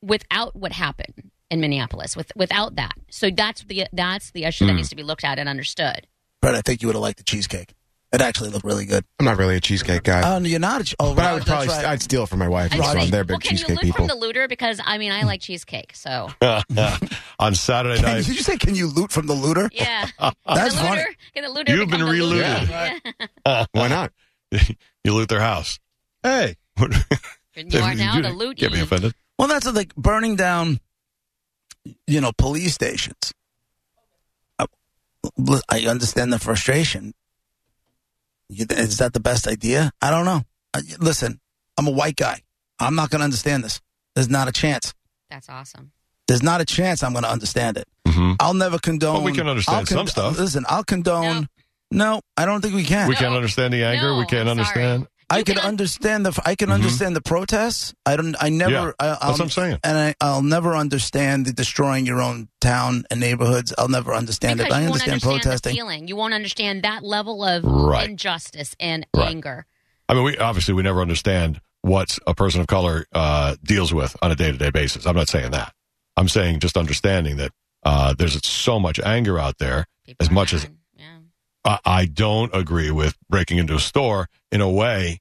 without 0.02 0.56
what 0.56 0.72
happened 0.72 1.32
in 1.50 1.60
Minneapolis. 1.62 2.16
With 2.16 2.32
without 2.36 2.76
that, 2.76 2.94
so 3.10 3.30
that's 3.30 3.64
the 3.66 3.88
that's 3.94 4.32
the 4.32 4.46
issue 4.46 4.66
that 4.66 4.72
Hmm. 4.72 4.78
needs 4.78 4.90
to 4.90 4.96
be 4.96 5.04
looked 5.04 5.24
at 5.24 5.38
and 5.40 5.48
understood. 5.50 6.08
Brett, 6.42 6.56
I 6.56 6.62
think 6.62 6.82
you 6.82 6.88
would 6.88 6.96
have 6.96 7.02
liked 7.02 7.18
the 7.18 7.24
cheesecake. 7.24 7.74
It 8.14 8.20
actually 8.20 8.50
looked 8.50 8.66
really 8.66 8.86
good. 8.86 9.06
I'm 9.20 9.26
not 9.26 9.38
really 9.38 9.56
a 9.56 9.62
cheesecake 9.62 10.04
guy, 10.04 10.36
Oh, 10.36 10.40
no, 10.40 10.46
you're 10.50 10.60
not. 10.60 10.82
A, 10.82 10.84
che- 10.84 10.96
oh, 11.00 11.16
but 11.16 11.24
I 11.24 11.34
would 11.34 11.46
probably 11.46 11.70
right. 11.70 11.86
I'd 11.86 12.02
steal 12.02 12.24
it 12.24 12.30
from 12.30 12.40
my 12.40 12.50
wife. 12.50 12.74
I 12.74 12.76
It's 12.76 12.84
just 12.86 12.94
fun. 12.94 13.02
say, 13.06 13.10
They're 13.10 13.20
well, 13.24 13.38
big 13.38 13.42
can 13.42 13.52
you 13.52 13.58
cheesecake 13.60 13.70
loot 13.78 13.82
people. 13.84 13.98
from 14.00 14.08
the 14.08 14.16
looter? 14.16 14.48
Because 14.50 14.82
I 14.84 14.98
mean, 14.98 15.14
I 15.14 15.24
like 15.24 15.40
cheesecake, 15.40 15.96
so 15.96 16.28
On 17.40 17.56
Saturday 17.56 17.96
Can, 18.02 18.04
night, 18.04 18.26
did 18.26 18.36
you 18.36 18.42
say, 18.44 18.58
can 18.58 18.76
you 18.76 18.88
loot 18.88 19.12
from 19.14 19.28
the 19.28 19.34
looter? 19.34 19.70
yeah. 19.74 20.10
That's 20.46 20.76
the 20.76 20.82
funny. 20.82 20.98
looter, 20.98 21.16
can 21.34 21.44
the 21.44 21.50
looter 21.52 21.74
You've 21.76 21.88
become 21.90 22.06
been 22.08 22.18
the 22.20 22.24
looter? 22.26 22.44
relooted. 22.44 23.02
Yeah. 23.46 23.66
Why 23.72 23.88
not? 23.88 24.12
you 25.06 25.14
loot 25.14 25.30
their 25.30 25.40
house. 25.40 25.80
Hey, 26.22 26.58
you 26.78 26.86
are 27.82 27.96
now 27.96 28.22
the 28.22 28.34
loot. 28.36 28.58
Get 28.58 28.74
me 28.74 28.82
offended. 28.82 29.14
Well, 29.40 29.48
that's 29.48 29.66
like 29.72 29.96
burning 29.96 30.36
down, 30.36 30.82
you 32.08 32.20
know, 32.20 32.32
police 32.38 32.74
stations. 32.74 33.34
Uh, 34.60 34.68
I, 35.70 35.80
I 35.80 35.86
understand 35.88 36.34
the 36.34 36.40
frustration. 36.40 37.14
You- 38.52 38.66
Is 38.70 38.98
that 38.98 39.14
the 39.14 39.20
best 39.20 39.48
idea? 39.48 39.92
I 40.02 40.12
don't 40.12 40.26
know. 40.26 40.44
I- 40.74 40.82
Listen, 41.00 41.40
I'm 41.78 41.88
a 41.88 41.92
white 41.92 42.16
guy. 42.16 42.42
I'm 42.80 42.96
not 42.96 43.10
going 43.10 43.20
to 43.20 43.26
understand 43.26 43.64
this. 43.64 43.80
There's 44.16 44.30
not 44.30 44.48
a 44.48 44.52
chance. 44.52 44.94
That's 45.30 45.48
awesome. 45.50 45.92
There's 46.28 46.44
not 46.44 46.62
a 46.62 46.66
chance 46.66 47.02
I'm 47.04 47.14
going 47.14 47.24
to 47.24 47.30
understand 47.32 47.78
it. 47.78 47.88
Mhm. 48.08 48.36
I'll 48.40 48.54
never 48.54 48.78
condone. 48.80 49.16
Well, 49.16 49.24
we 49.24 49.32
can 49.34 49.48
understand 49.48 49.80
I'll 49.80 49.86
some 49.86 50.08
stuff. 50.08 50.38
Listen, 50.38 50.66
I'll 50.68 50.84
condone. 50.84 51.48
No, 51.92 52.22
I 52.38 52.46
don't 52.46 52.62
think 52.62 52.74
we 52.76 52.84
can. 52.84 53.08
We 53.08 53.16
No. 53.16 53.20
can't 53.20 53.36
understand 53.36 53.74
the 53.74 53.84
anger. 53.84 54.10
No, 54.12 54.18
we 54.20 54.26
can't 54.26 54.48
I'm 54.50 54.58
sorry. 54.64 54.84
understand. 54.86 55.08
I 55.32 55.44
can 55.44 55.56
can 55.56 55.66
understand 55.66 56.26
the. 56.26 56.40
I 56.46 56.56
can 56.56 56.72
understand 56.72 57.16
the 57.16 57.22
protests. 57.22 57.94
I 58.06 58.16
don't. 58.16 58.36
I 58.40 58.50
never. 58.50 58.72
Yeah, 58.72 58.92
I, 59.00 59.08
that's 59.08 59.24
I'll, 59.24 59.32
what 59.32 59.42
I'm 59.42 59.50
saying. 59.50 59.80
And 59.84 59.98
I, 59.98 60.16
I'll 60.22 60.42
never 60.44 60.76
understand 60.76 61.46
the 61.46 61.54
destroying 61.54 62.06
your 62.06 62.22
own 62.22 62.50
town 62.60 63.06
and 63.10 63.20
neighborhoods. 63.20 63.74
I'll 63.78 63.88
never 63.88 64.14
understand 64.14 64.58
because 64.60 64.68
it. 64.68 64.70
But 64.70 64.82
I 64.82 64.86
understand 64.86 65.12
understand 65.14 65.42
protesting. 65.42 65.72
the 65.72 65.78
feeling. 65.78 66.08
You 66.08 66.16
won't 66.16 66.34
understand 66.34 66.84
that 66.84 67.04
level 67.04 67.44
of 67.44 67.64
Right. 67.64 68.10
injustice 68.10 68.76
and 68.80 69.06
Right. 69.16 69.30
anger. 69.30 69.66
I 70.10 70.14
mean, 70.14 70.24
we 70.24 70.38
obviously 70.38 70.74
we 70.74 70.84
never 70.84 71.02
understand 71.02 71.62
what 71.82 72.20
a 72.28 72.36
person 72.36 72.62
of 72.62 72.68
color 72.68 73.06
uh, 73.14 73.56
deals 73.64 73.94
with 73.94 74.16
on 74.22 74.32
a 74.32 74.36
day 74.36 74.52
to 74.52 74.58
day 74.58 74.70
basis. 74.70 75.06
I'm 75.08 75.16
not 75.16 75.30
saying 75.30 75.52
that. 75.52 75.74
I'm 76.18 76.28
saying 76.28 76.60
just 76.60 76.78
understanding 76.78 77.38
that 77.38 77.52
uh, 77.84 78.14
there's 78.14 78.46
so 78.46 78.80
much 78.80 79.00
anger 79.00 79.40
out 79.40 79.58
there. 79.58 79.86
People 80.06 80.24
As 80.26 80.30
much 80.30 80.54
as- 80.54 80.64
mad. 80.64 80.72
yeah. 80.72 80.78
I, 81.64 81.80
I 81.86 82.06
don't 82.06 82.54
agree 82.56 82.92
with 82.92 83.18
breaking 83.30 83.58
into 83.58 83.76
a 83.76 83.80
store. 83.80 84.28
In 84.52 84.62
a 84.62 84.70
way, 84.70 85.20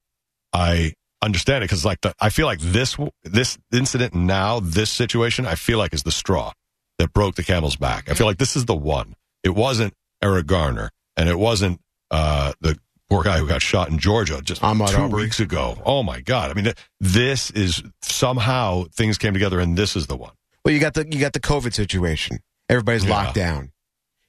I 0.52 0.94
understand 1.22 1.62
it 1.62 1.66
because, 1.68 1.84
like, 1.84 2.00
the, 2.00 2.14
I 2.20 2.30
feel 2.30 2.46
like 2.46 2.60
this 2.60 2.96
this 3.22 3.58
incident 3.72 4.14
now, 4.14 4.60
this 4.60 4.90
situation, 4.90 5.46
I 5.46 5.54
feel 5.54 5.78
like 5.78 5.92
is 5.94 6.02
the 6.02 6.10
straw 6.12 6.52
that 6.98 7.12
broke 7.12 7.34
the 7.36 7.42
camel's 7.42 7.76
back. 7.76 8.10
I 8.10 8.14
feel 8.14 8.26
like 8.26 8.38
this 8.38 8.56
is 8.56 8.64
the 8.64 8.74
one. 8.74 9.14
It 9.44 9.50
wasn't 9.54 9.94
Eric 10.22 10.46
Garner, 10.46 10.90
and 11.16 11.28
it 11.28 11.38
wasn't 11.38 11.80
uh, 12.10 12.52
the 12.60 12.78
poor 13.08 13.22
guy 13.22 13.38
who 13.38 13.46
got 13.46 13.62
shot 13.62 13.88
in 13.90 13.98
Georgia 13.98 14.40
just 14.42 14.62
Ahmaud 14.62 14.90
two 14.90 14.96
Arbery. 15.02 15.22
weeks 15.24 15.40
ago. 15.40 15.80
Oh 15.84 16.02
my 16.02 16.20
God! 16.20 16.50
I 16.50 16.54
mean, 16.60 16.72
this 17.00 17.50
is 17.50 17.82
somehow 18.02 18.84
things 18.94 19.18
came 19.18 19.32
together, 19.32 19.60
and 19.60 19.76
this 19.76 19.96
is 19.96 20.06
the 20.08 20.16
one. 20.16 20.32
Well, 20.64 20.74
you 20.74 20.80
got 20.80 20.94
the 20.94 21.06
you 21.10 21.20
got 21.20 21.32
the 21.32 21.40
COVID 21.40 21.72
situation. 21.74 22.38
Everybody's 22.68 23.04
Yeah. 23.04 23.10
locked 23.10 23.34
down. 23.34 23.72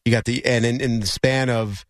You 0.05 0.11
got 0.11 0.25
the 0.25 0.45
and 0.45 0.65
in, 0.65 0.79
in 0.81 0.99
the 1.01 1.07
span 1.07 1.49
of 1.49 1.85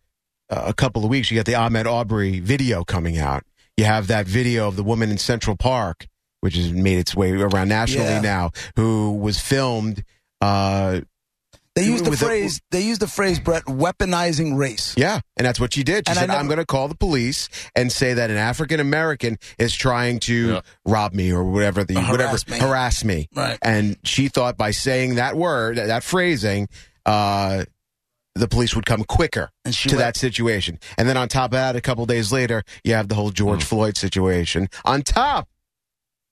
uh, 0.52 0.64
a 0.66 0.74
couple 0.74 1.02
of 1.04 1.10
weeks, 1.10 1.30
you 1.30 1.36
got 1.36 1.46
the 1.46 1.52
Ahmaud 1.52 1.86
Arbery 1.86 2.40
video 2.40 2.84
coming 2.84 3.18
out. 3.18 3.44
You 3.76 3.84
have 3.86 4.06
that 4.08 4.26
video 4.26 4.68
of 4.68 4.76
the 4.76 4.82
woman 4.84 5.10
in 5.10 5.18
Central 5.18 5.56
Park, 5.56 6.06
which 6.40 6.56
has 6.56 6.72
made 6.72 6.98
its 6.98 7.14
way 7.16 7.32
around 7.32 7.68
nationally 7.68 8.08
Yeah. 8.10 8.20
now, 8.20 8.50
who 8.76 9.16
was 9.16 9.38
filmed. 9.40 10.04
Uh, 10.40 11.00
They 11.74 11.86
used 11.86 12.04
the 12.04 12.10
With 12.10 12.20
a- 12.20 12.26
phrase. 12.26 12.60
they 12.70 12.82
used 12.82 13.00
the 13.00 13.06
phrase, 13.08 13.40
Brett, 13.40 13.64
weaponizing 13.64 14.58
race. 14.58 14.92
yeah, 14.94 15.20
and 15.38 15.46
that's 15.46 15.58
what 15.58 15.72
she 15.72 15.82
did. 15.82 16.06
She 16.06 16.10
And 16.10 16.18
said, 16.18 16.26
never- 16.28 16.38
"I'm 16.40 16.46
going 16.46 16.58
to 16.58 16.66
call 16.66 16.86
the 16.86 16.94
police 16.94 17.48
and 17.74 17.90
say 17.90 18.12
that 18.12 18.28
an 18.30 18.36
African 18.36 18.78
American 18.78 19.38
is 19.58 19.72
trying 19.74 20.20
to 20.28 20.34
Yeah. 20.54 20.60
rob 20.84 21.14
me 21.14 21.32
or 21.32 21.44
whatever 21.44 21.82
the 21.82 21.96
Or 21.96 22.02
whatever 22.10 22.28
harass 22.36 22.46
me. 22.48 22.58
harass 22.58 23.04
me." 23.04 23.28
Right. 23.34 23.58
and 23.62 23.96
she 24.04 24.28
thought 24.28 24.58
by 24.58 24.70
saying 24.72 25.14
that 25.14 25.34
word, 25.34 25.78
that, 25.78 25.86
that 25.86 26.04
phrasing, 26.04 26.68
uh, 27.06 27.64
the 28.34 28.48
police 28.48 28.74
would 28.74 28.86
come 28.86 29.04
quicker 29.04 29.50
to 29.64 29.70
went- 29.88 29.98
that 29.98 30.16
situation. 30.16 30.78
And 30.96 31.08
then 31.08 31.16
on 31.16 31.28
top 31.28 31.46
of 31.46 31.52
that, 31.52 31.76
a 31.76 31.80
couple 31.80 32.06
days 32.06 32.32
later, 32.32 32.62
you 32.84 32.94
have 32.94 33.08
the 33.08 33.14
whole 33.14 33.30
George 33.30 33.62
Floyd 33.64 33.96
situation. 33.96 34.68
On 34.84 35.02
top 35.02 35.48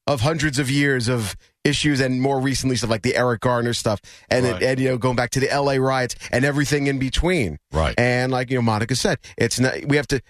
of 0.07 0.23
hundreds 0.23 0.59
of 0.59 0.71
years 0.71 1.09
of 1.09 1.37
issues, 1.63 2.01
and 2.01 2.23
more 2.23 2.41
recently 2.41 2.75
stuff 2.75 2.89
like 2.91 3.03
the 3.03 3.15
Eric 3.17 3.41
Garner 3.43 3.75
stuff, 3.75 4.01
and 4.31 4.47
Right. 4.47 4.63
and 4.63 4.81
you 4.81 4.89
know 4.89 4.97
going 4.99 5.15
back 5.15 5.31
to 5.31 5.41
the 5.41 5.51
L.A. 5.51 5.79
riots 5.79 6.15
and 6.33 6.45
everything 6.45 6.87
in 6.87 6.99
between. 6.99 7.59
Right. 7.71 7.95
And 7.99 8.33
like 8.33 8.51
you 8.51 8.57
know, 8.57 8.63
Monica 8.63 8.97
said, 8.97 9.19
it's 9.37 9.61
not. 9.61 9.85
We 9.87 9.97
have 9.97 10.09
to. 10.09 10.21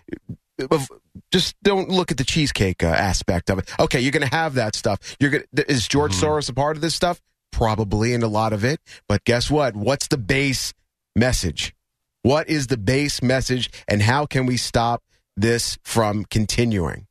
Just 1.33 1.55
don't 1.63 1.89
look 1.89 2.11
at 2.11 2.19
the 2.19 2.25
cheesecake 2.25 2.83
uh, 2.83 2.87
aspect 2.89 3.49
of 3.51 3.59
it. 3.59 3.69
Okay, 3.81 4.01
you're 4.01 4.13
going 4.13 4.29
to 4.29 4.35
have 4.35 4.55
that 4.55 4.75
stuff. 4.75 4.99
You're 5.21 5.31
going. 5.31 5.45
Is 5.69 5.87
George 5.89 6.13
Mm-hmm. 6.13 6.27
Soros 6.27 6.51
a 6.51 6.53
part 6.55 6.77
of 6.77 6.83
this 6.83 6.95
stuff? 6.95 7.21
Probably, 7.53 8.13
and 8.15 8.23
a 8.23 8.29
lot 8.29 8.53
of 8.53 8.65
it. 8.65 8.81
But 9.09 9.25
guess 9.25 9.51
what? 9.51 9.75
What's 9.75 10.09
the 10.09 10.19
base 10.19 10.73
message? 11.17 11.75
What 12.23 12.49
is 12.49 12.67
the 12.67 12.77
base 12.77 13.23
message, 13.23 13.71
and 13.89 14.03
how 14.03 14.27
can 14.27 14.47
we 14.47 14.57
stop 14.57 15.03
this 15.37 15.79
from 15.85 16.25
continuing? 16.27 17.07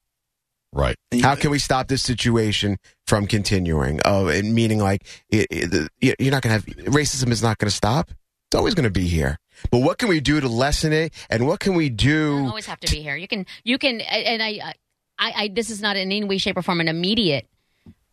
Right. 0.72 0.96
How 1.24 1.34
can 1.36 1.50
we 1.50 1.58
stop 1.58 1.88
this 1.88 2.04
situation 2.04 2.78
from 3.08 3.26
continuing? 3.26 4.00
Oh, 4.06 4.28
and 4.28 4.54
meaning 4.54 4.78
like 4.80 5.02
it, 5.30 5.48
it, 5.50 5.90
you- 6.00 6.14
you're 6.20 6.32
not 6.32 6.44
going 6.44 6.62
to 6.62 6.66
have 6.68 6.94
racism 6.94 7.32
is 7.32 7.42
not 7.42 7.58
going 7.58 7.70
to 7.70 7.76
stop. 7.76 8.12
It's 8.52 8.56
always 8.56 8.76
going 8.76 8.84
to 8.84 8.92
be 8.92 9.08
here. 9.08 9.38
But 9.72 9.80
what 9.80 9.98
can 9.98 10.10
we 10.10 10.20
do 10.20 10.40
to 10.40 10.48
lessen 10.48 10.94
it? 10.94 11.14
And 11.30 11.48
what 11.48 11.60
can 11.60 11.74
we 11.74 11.90
do? 11.90 12.38
don't 12.38 12.48
always 12.50 12.68
have 12.68 12.80
to 12.82 12.92
be 12.92 13.02
here. 13.02 13.16
You 13.16 13.28
can, 13.28 13.46
you 13.64 13.78
can, 13.80 14.00
and 14.02 14.42
I, 14.44 14.74
I, 15.18 15.34
I 15.44 15.48
this 15.54 15.70
is 15.72 15.82
not 15.82 15.98
in 15.98 16.12
any 16.12 16.24
way, 16.24 16.38
shape, 16.38 16.56
or 16.58 16.62
form 16.62 16.82
an 16.82 16.88
immediate 16.88 17.48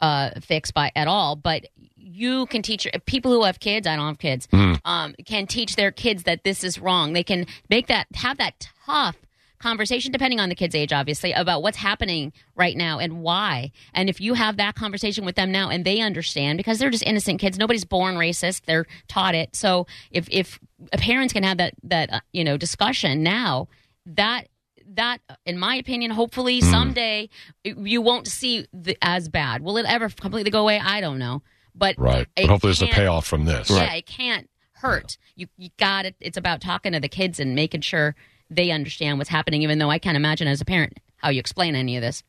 uh, 0.01 0.31
fix 0.41 0.71
by 0.71 0.93
at 0.95 1.09
all, 1.09 1.37
but 1.37 1.67
you 1.97 2.47
can 2.47 2.63
teach 2.63 2.87
people 3.07 3.33
who 3.33 3.43
have 3.45 3.61
kids. 3.61 3.87
I 3.87 3.97
don't 3.97 4.07
have 4.07 4.19
kids. 4.19 4.49
Um, 4.85 5.15
can 5.25 5.47
teach 5.47 5.77
their 5.77 5.91
kids 5.91 6.23
that 6.25 6.45
this 6.45 6.65
is 6.65 6.79
wrong. 6.79 7.13
They 7.13 7.25
can 7.25 7.47
make 7.69 7.89
that 7.89 8.07
have 8.15 8.39
that 8.39 8.69
tough 8.87 9.17
conversation, 9.59 10.13
depending 10.13 10.39
on 10.39 10.49
the 10.49 10.55
kid's 10.55 10.75
age, 10.75 10.93
obviously, 10.93 11.33
about 11.33 11.63
what's 11.63 11.77
happening 11.79 12.33
right 12.55 12.77
now 12.77 12.99
and 12.99 13.21
why. 13.21 13.73
And 13.95 14.09
if 14.09 14.21
you 14.21 14.35
have 14.35 14.59
that 14.59 14.75
conversation 14.75 15.25
with 15.25 15.35
them 15.35 15.51
now 15.51 15.71
and 15.71 15.85
they 15.85 16.01
understand, 16.01 16.59
because 16.59 16.79
they're 16.79 16.91
just 16.91 17.05
innocent 17.05 17.41
kids, 17.41 17.59
nobody's 17.59 17.85
born 17.85 18.15
racist, 18.15 18.63
they're 18.67 18.87
taught 19.09 19.35
it. 19.35 19.57
So 19.57 19.87
if 20.11 20.29
if 20.31 20.61
parents 20.93 21.33
can 21.33 21.43
have 21.43 21.59
that 21.59 21.75
that 21.85 22.13
uh, 22.13 22.21
you 22.33 22.45
know 22.45 22.57
discussion 22.57 23.23
now, 23.23 23.69
that 24.07 24.49
that 24.95 25.21
in 25.45 25.59
my 25.59 25.77
opinion 25.77 26.11
hopefully 26.11 26.61
someday 26.61 27.29
you 27.65 28.01
won't 28.01 28.27
see 28.27 28.67
the, 28.73 28.97
as 29.03 29.29
bad 29.29 29.63
will 29.63 29.77
it 29.77 29.87
ever 29.87 30.09
completely 30.09 30.51
go 30.51 30.61
away 30.61 30.81
i 30.83 31.01
don't 31.01 31.19
know 31.19 31.43
but 31.79 31.97
Right. 31.99 32.27
But 32.35 32.47
hopefully 32.47 32.73
there's 32.73 32.83
a 32.83 32.87
payoff 32.93 33.27
from 33.27 33.45
this. 33.45 33.69
yeah, 33.71 33.93
it 33.95 34.07
can't 34.07 34.49
hurt. 34.73 35.19
You 35.35 35.47
you 35.59 35.69
got 35.79 36.07
it. 36.07 36.15
It's 36.21 36.37
about 36.39 36.61
talking 36.61 36.93
to 36.93 37.01
the 37.01 37.09
kids 37.09 37.39
and 37.39 37.55
making 37.55 37.83
sure 37.83 38.15
they 38.49 38.71
understand 38.71 39.19
what's 39.19 39.29
happening. 39.31 39.63
Even 39.63 39.79
though 39.79 39.91
I 39.91 39.99
can't 39.99 40.17
imagine 40.17 40.49
as 40.49 40.61
a 40.61 40.65
parent 40.65 40.99
how 41.17 41.29
you 41.29 41.39
explain 41.39 41.75
any 41.75 41.97
of 41.97 42.03
this. 42.03 42.23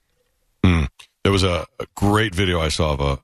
There 1.23 1.31
was 1.31 1.43
a, 1.43 1.65
a 1.79 1.85
great 1.95 2.33
video 2.33 2.59
I 2.61 2.69
saw 2.69 2.93
of 2.93 3.01
a 3.01 3.19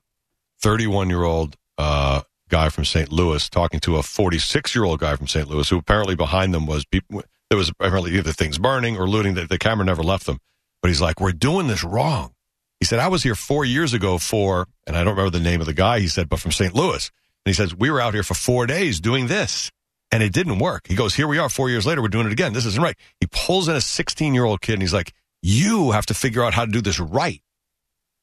31 0.60 1.08
year 1.08 1.24
old 1.24 1.56
uh, 1.78 2.22
guy 2.48 2.68
from 2.68 2.84
St. 2.84 3.10
Louis 3.10 3.48
talking 3.48 3.80
to 3.80 3.96
a 3.96 4.02
46 4.02 4.74
year 4.74 4.84
old 4.84 5.00
guy 5.00 5.16
from 5.16 5.26
St. 5.26 5.48
Louis 5.48 5.68
who 5.68 5.78
apparently 5.78 6.14
behind 6.14 6.52
them 6.52 6.66
was 6.66 6.84
people. 6.84 7.22
There 7.54 7.58
was 7.58 7.68
apparently 7.68 8.16
either 8.16 8.32
things 8.32 8.58
burning 8.58 8.96
or 8.96 9.08
looting. 9.08 9.34
The, 9.34 9.46
the 9.46 9.58
camera 9.58 9.86
never 9.86 10.02
left 10.02 10.26
them. 10.26 10.38
But 10.82 10.88
he's 10.88 11.00
like, 11.00 11.20
"We're 11.20 11.30
doing 11.30 11.68
this 11.68 11.84
wrong." 11.84 12.32
He 12.80 12.84
said, 12.84 12.98
"I 12.98 13.06
was 13.06 13.22
here 13.22 13.36
four 13.36 13.64
years 13.64 13.94
ago 13.94 14.18
for," 14.18 14.66
and 14.88 14.96
I 14.96 15.04
don't 15.04 15.14
remember 15.16 15.30
the 15.30 15.44
name 15.44 15.60
of 15.60 15.68
the 15.68 15.72
guy. 15.72 16.00
He 16.00 16.08
said, 16.08 16.28
"But 16.28 16.40
from 16.40 16.50
St. 16.50 16.74
Louis." 16.74 17.12
And 17.46 17.50
he 17.50 17.54
says, 17.54 17.72
"We 17.72 17.92
were 17.92 18.00
out 18.00 18.12
here 18.12 18.24
for 18.24 18.34
four 18.34 18.66
days 18.66 18.98
doing 18.98 19.28
this." 19.28 19.70
And 20.10 20.20
it 20.20 20.32
didn't 20.32 20.58
work. 20.58 20.88
He 20.88 20.96
goes, 20.96 21.14
Here 21.14 21.28
we 21.28 21.38
are, 21.38 21.48
four 21.48 21.70
years 21.70 21.86
later, 21.86 22.02
we're 22.02 22.08
doing 22.08 22.26
it 22.26 22.32
again. 22.32 22.54
This 22.54 22.66
isn't 22.66 22.82
right. 22.82 22.96
He 23.20 23.28
pulls 23.30 23.68
in 23.68 23.76
a 23.76 23.80
16 23.80 24.34
year 24.34 24.44
old 24.44 24.60
kid 24.60 24.72
and 24.72 24.82
he's 24.82 24.92
like, 24.92 25.12
You 25.42 25.92
have 25.92 26.06
to 26.06 26.14
figure 26.14 26.42
out 26.44 26.54
how 26.54 26.64
to 26.64 26.72
do 26.72 26.80
this 26.80 26.98
right. 26.98 27.40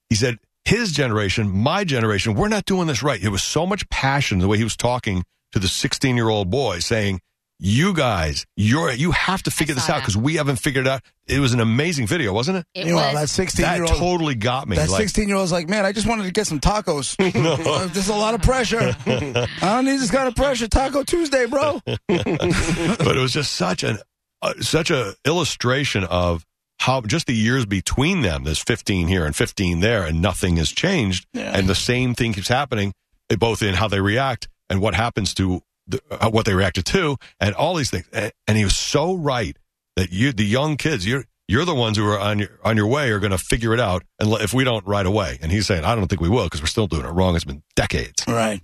He 0.09 0.15
said, 0.15 0.39
his 0.65 0.91
generation, 0.91 1.49
my 1.49 1.85
generation, 1.85 2.33
we're 2.33 2.49
not 2.49 2.65
doing 2.65 2.87
this 2.87 3.01
right. 3.01 3.21
It 3.21 3.29
was 3.29 3.43
so 3.43 3.65
much 3.65 3.89
passion 3.89 4.39
the 4.39 4.47
way 4.49 4.57
he 4.57 4.63
was 4.65 4.75
talking 4.75 5.23
to 5.53 5.59
the 5.59 5.69
16 5.69 6.17
year 6.17 6.29
old 6.29 6.49
boy 6.49 6.79
saying, 6.79 7.21
you 7.63 7.93
guys, 7.93 8.47
you're, 8.57 8.91
you 8.91 9.11
have 9.11 9.43
to 9.43 9.51
figure 9.51 9.75
this 9.75 9.87
out 9.87 9.99
because 10.01 10.17
we 10.17 10.35
haven't 10.37 10.55
figured 10.55 10.87
it 10.87 10.89
out. 10.89 11.03
It 11.27 11.39
was 11.39 11.53
an 11.53 11.59
amazing 11.59 12.07
video, 12.07 12.33
wasn't 12.33 12.57
it? 12.57 12.65
It 12.73 12.85
Meanwhile, 12.85 13.13
was 13.13 13.21
that 13.21 13.29
16 13.29 13.63
That 13.63 13.75
year 13.75 13.83
old. 13.85 13.95
totally 13.97 14.33
got 14.33 14.67
me. 14.67 14.77
That 14.77 14.89
Like, 14.89 15.01
16 15.01 15.27
year 15.27 15.37
old's 15.37 15.51
like, 15.51 15.69
man, 15.69 15.85
I 15.85 15.91
just 15.91 16.07
wanted 16.07 16.23
to 16.23 16.31
get 16.31 16.47
some 16.47 16.59
tacos. 16.59 17.15
Uh, 17.71 17.85
There's 17.87 18.09
a 18.09 18.15
lot 18.15 18.33
of 18.33 18.41
pressure. 18.41 18.95
I 19.05 19.47
don't 19.61 19.85
need 19.85 19.97
this 19.97 20.09
kind 20.09 20.27
of 20.27 20.35
pressure. 20.35 20.67
Taco 20.67 21.03
Tuesday, 21.03 21.45
bro. 21.45 21.79
but 21.85 21.99
it 22.09 23.19
was 23.21 23.31
just 23.33 23.51
such 23.53 23.83
an, 23.83 23.99
uh, 24.41 24.53
such 24.59 24.89
a 24.89 25.13
illustration 25.25 26.03
of 26.03 26.45
how 26.79 27.01
just 27.01 27.27
the 27.27 27.35
years 27.35 27.67
between 27.67 28.21
them. 28.21 28.43
There's 28.43 28.57
15 28.63 29.07
here 29.07 29.25
and 29.25 29.35
15 29.35 29.81
there, 29.81 30.03
and 30.03 30.19
nothing 30.21 30.57
has 30.57 30.71
changed, 30.71 31.27
Yeah. 31.33 31.55
and 31.55 31.67
the 31.69 31.75
same 31.75 32.15
thing 32.15 32.33
keeps 32.33 32.47
happening, 32.47 32.91
uh, 33.31 33.35
both 33.35 33.61
in 33.61 33.75
how 33.75 33.87
they 33.87 34.01
react 34.01 34.47
and 34.69 34.81
what 34.81 34.95
happens 34.95 35.35
to 35.35 35.61
the, 35.91 36.01
uh, 36.09 36.29
what 36.29 36.45
they 36.45 36.53
reacted 36.53 36.85
to, 36.87 37.17
and 37.39 37.55
all 37.55 37.75
these 37.75 37.89
things. 37.89 38.07
And, 38.11 38.57
he 38.57 38.63
was 38.63 38.75
so 38.75 39.15
right 39.15 39.57
that 39.95 40.11
you, 40.11 40.31
the 40.33 40.45
young 40.45 40.77
kids, 40.77 41.07
you're 41.07 41.25
you're 41.47 41.65
the 41.65 41.75
ones 41.75 41.97
who 41.97 42.07
are 42.07 42.19
on 42.19 42.39
your 42.39 42.59
on 42.63 42.77
your 42.77 42.87
way 42.87 43.09
are 43.11 43.19
going 43.19 43.31
to 43.31 43.37
figure 43.37 43.73
it 43.73 43.79
out, 43.79 44.03
and 44.19 44.31
if 44.41 44.53
we 44.53 44.63
don't 44.63 44.85
right 44.85 45.05
away. 45.05 45.37
And 45.41 45.51
he's 45.51 45.67
saying, 45.67 45.83
I 45.83 45.95
don't 45.95 46.07
think 46.07 46.21
we 46.21 46.29
will 46.29 46.45
because 46.45 46.61
we're 46.61 46.67
still 46.67 46.87
doing 46.87 47.05
it 47.05 47.09
wrong. 47.09 47.35
It's 47.35 47.43
been 47.43 47.63
decades. 47.75 48.23
Right. 48.27 48.61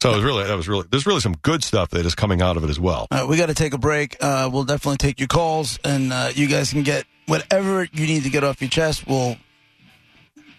So 0.00 0.12
it 0.12 0.16
was 0.16 0.24
really 0.24 0.44
that 0.44 0.56
was 0.56 0.68
really 0.68 0.86
there's 0.90 1.06
really 1.06 1.20
some 1.20 1.34
good 1.42 1.64
stuff 1.64 1.90
that 1.90 2.04
is 2.04 2.14
coming 2.14 2.42
out 2.42 2.56
of 2.56 2.64
it 2.64 2.70
as 2.70 2.78
well. 2.78 3.06
Right, 3.10 3.26
we 3.26 3.36
got 3.36 3.46
to 3.46 3.54
take 3.54 3.72
a 3.72 3.78
break. 3.78 4.16
Uh, 4.20 4.48
we'll 4.52 4.64
definitely 4.64 4.98
take 4.98 5.18
your 5.18 5.28
calls, 5.28 5.78
and 5.84 6.12
uh, 6.12 6.30
you 6.34 6.46
guys 6.46 6.72
can 6.72 6.82
get 6.82 7.06
whatever 7.26 7.84
you 7.84 8.06
need 8.06 8.24
to 8.24 8.30
get 8.30 8.44
off 8.44 8.60
your 8.60 8.70
chest. 8.70 9.06
We'll. 9.06 9.36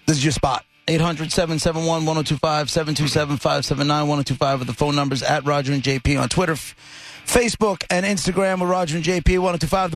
This 0.06 0.18
is 0.18 0.24
your 0.24 0.32
spot. 0.32 0.66
800 0.90 1.32
771 1.32 2.06
1025 2.06 2.70
727 2.70 3.38
579 3.38 4.08
1025 4.08 4.62
are 4.62 4.66
the 4.66 4.74
phone 4.74 4.96
numbers 4.96 5.22
at 5.22 5.46
Roger 5.46 5.74
and 5.74 5.84
JP 5.84 6.22
on 6.22 6.30
Twitter, 6.30 6.54
Facebook, 6.54 7.84
and 7.90 8.06
Instagram 8.06 8.62
with 8.62 8.70
Roger 8.70 8.96
and 8.96 9.06
JP 9.06 9.40
1025. 9.40 9.94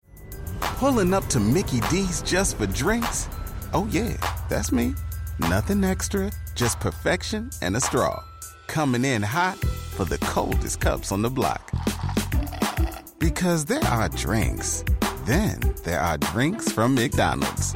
Pulling 0.59 1.13
up 1.13 1.25
to 1.27 1.39
Mickey 1.39 1.79
D's 1.89 2.21
just 2.23 2.57
for 2.57 2.65
drinks? 2.67 3.29
Oh, 3.73 3.87
yeah, 3.89 4.17
that's 4.49 4.71
me. 4.73 4.93
Nothing 5.39 5.83
extra, 5.83 6.29
just 6.55 6.79
perfection 6.81 7.51
and 7.61 7.77
a 7.77 7.81
straw. 7.81 8.21
Coming 8.67 9.05
in 9.05 9.21
hot 9.21 9.57
for 9.95 10.03
the 10.03 10.17
coldest 10.17 10.81
cups 10.81 11.11
on 11.13 11.21
the 11.21 11.29
block. 11.29 11.71
Because 13.17 13.63
there 13.65 13.83
are 13.85 14.09
drinks, 14.09 14.83
then 15.25 15.59
there 15.83 16.01
are 16.01 16.17
drinks 16.17 16.69
from 16.71 16.95
McDonald's. 16.95 17.75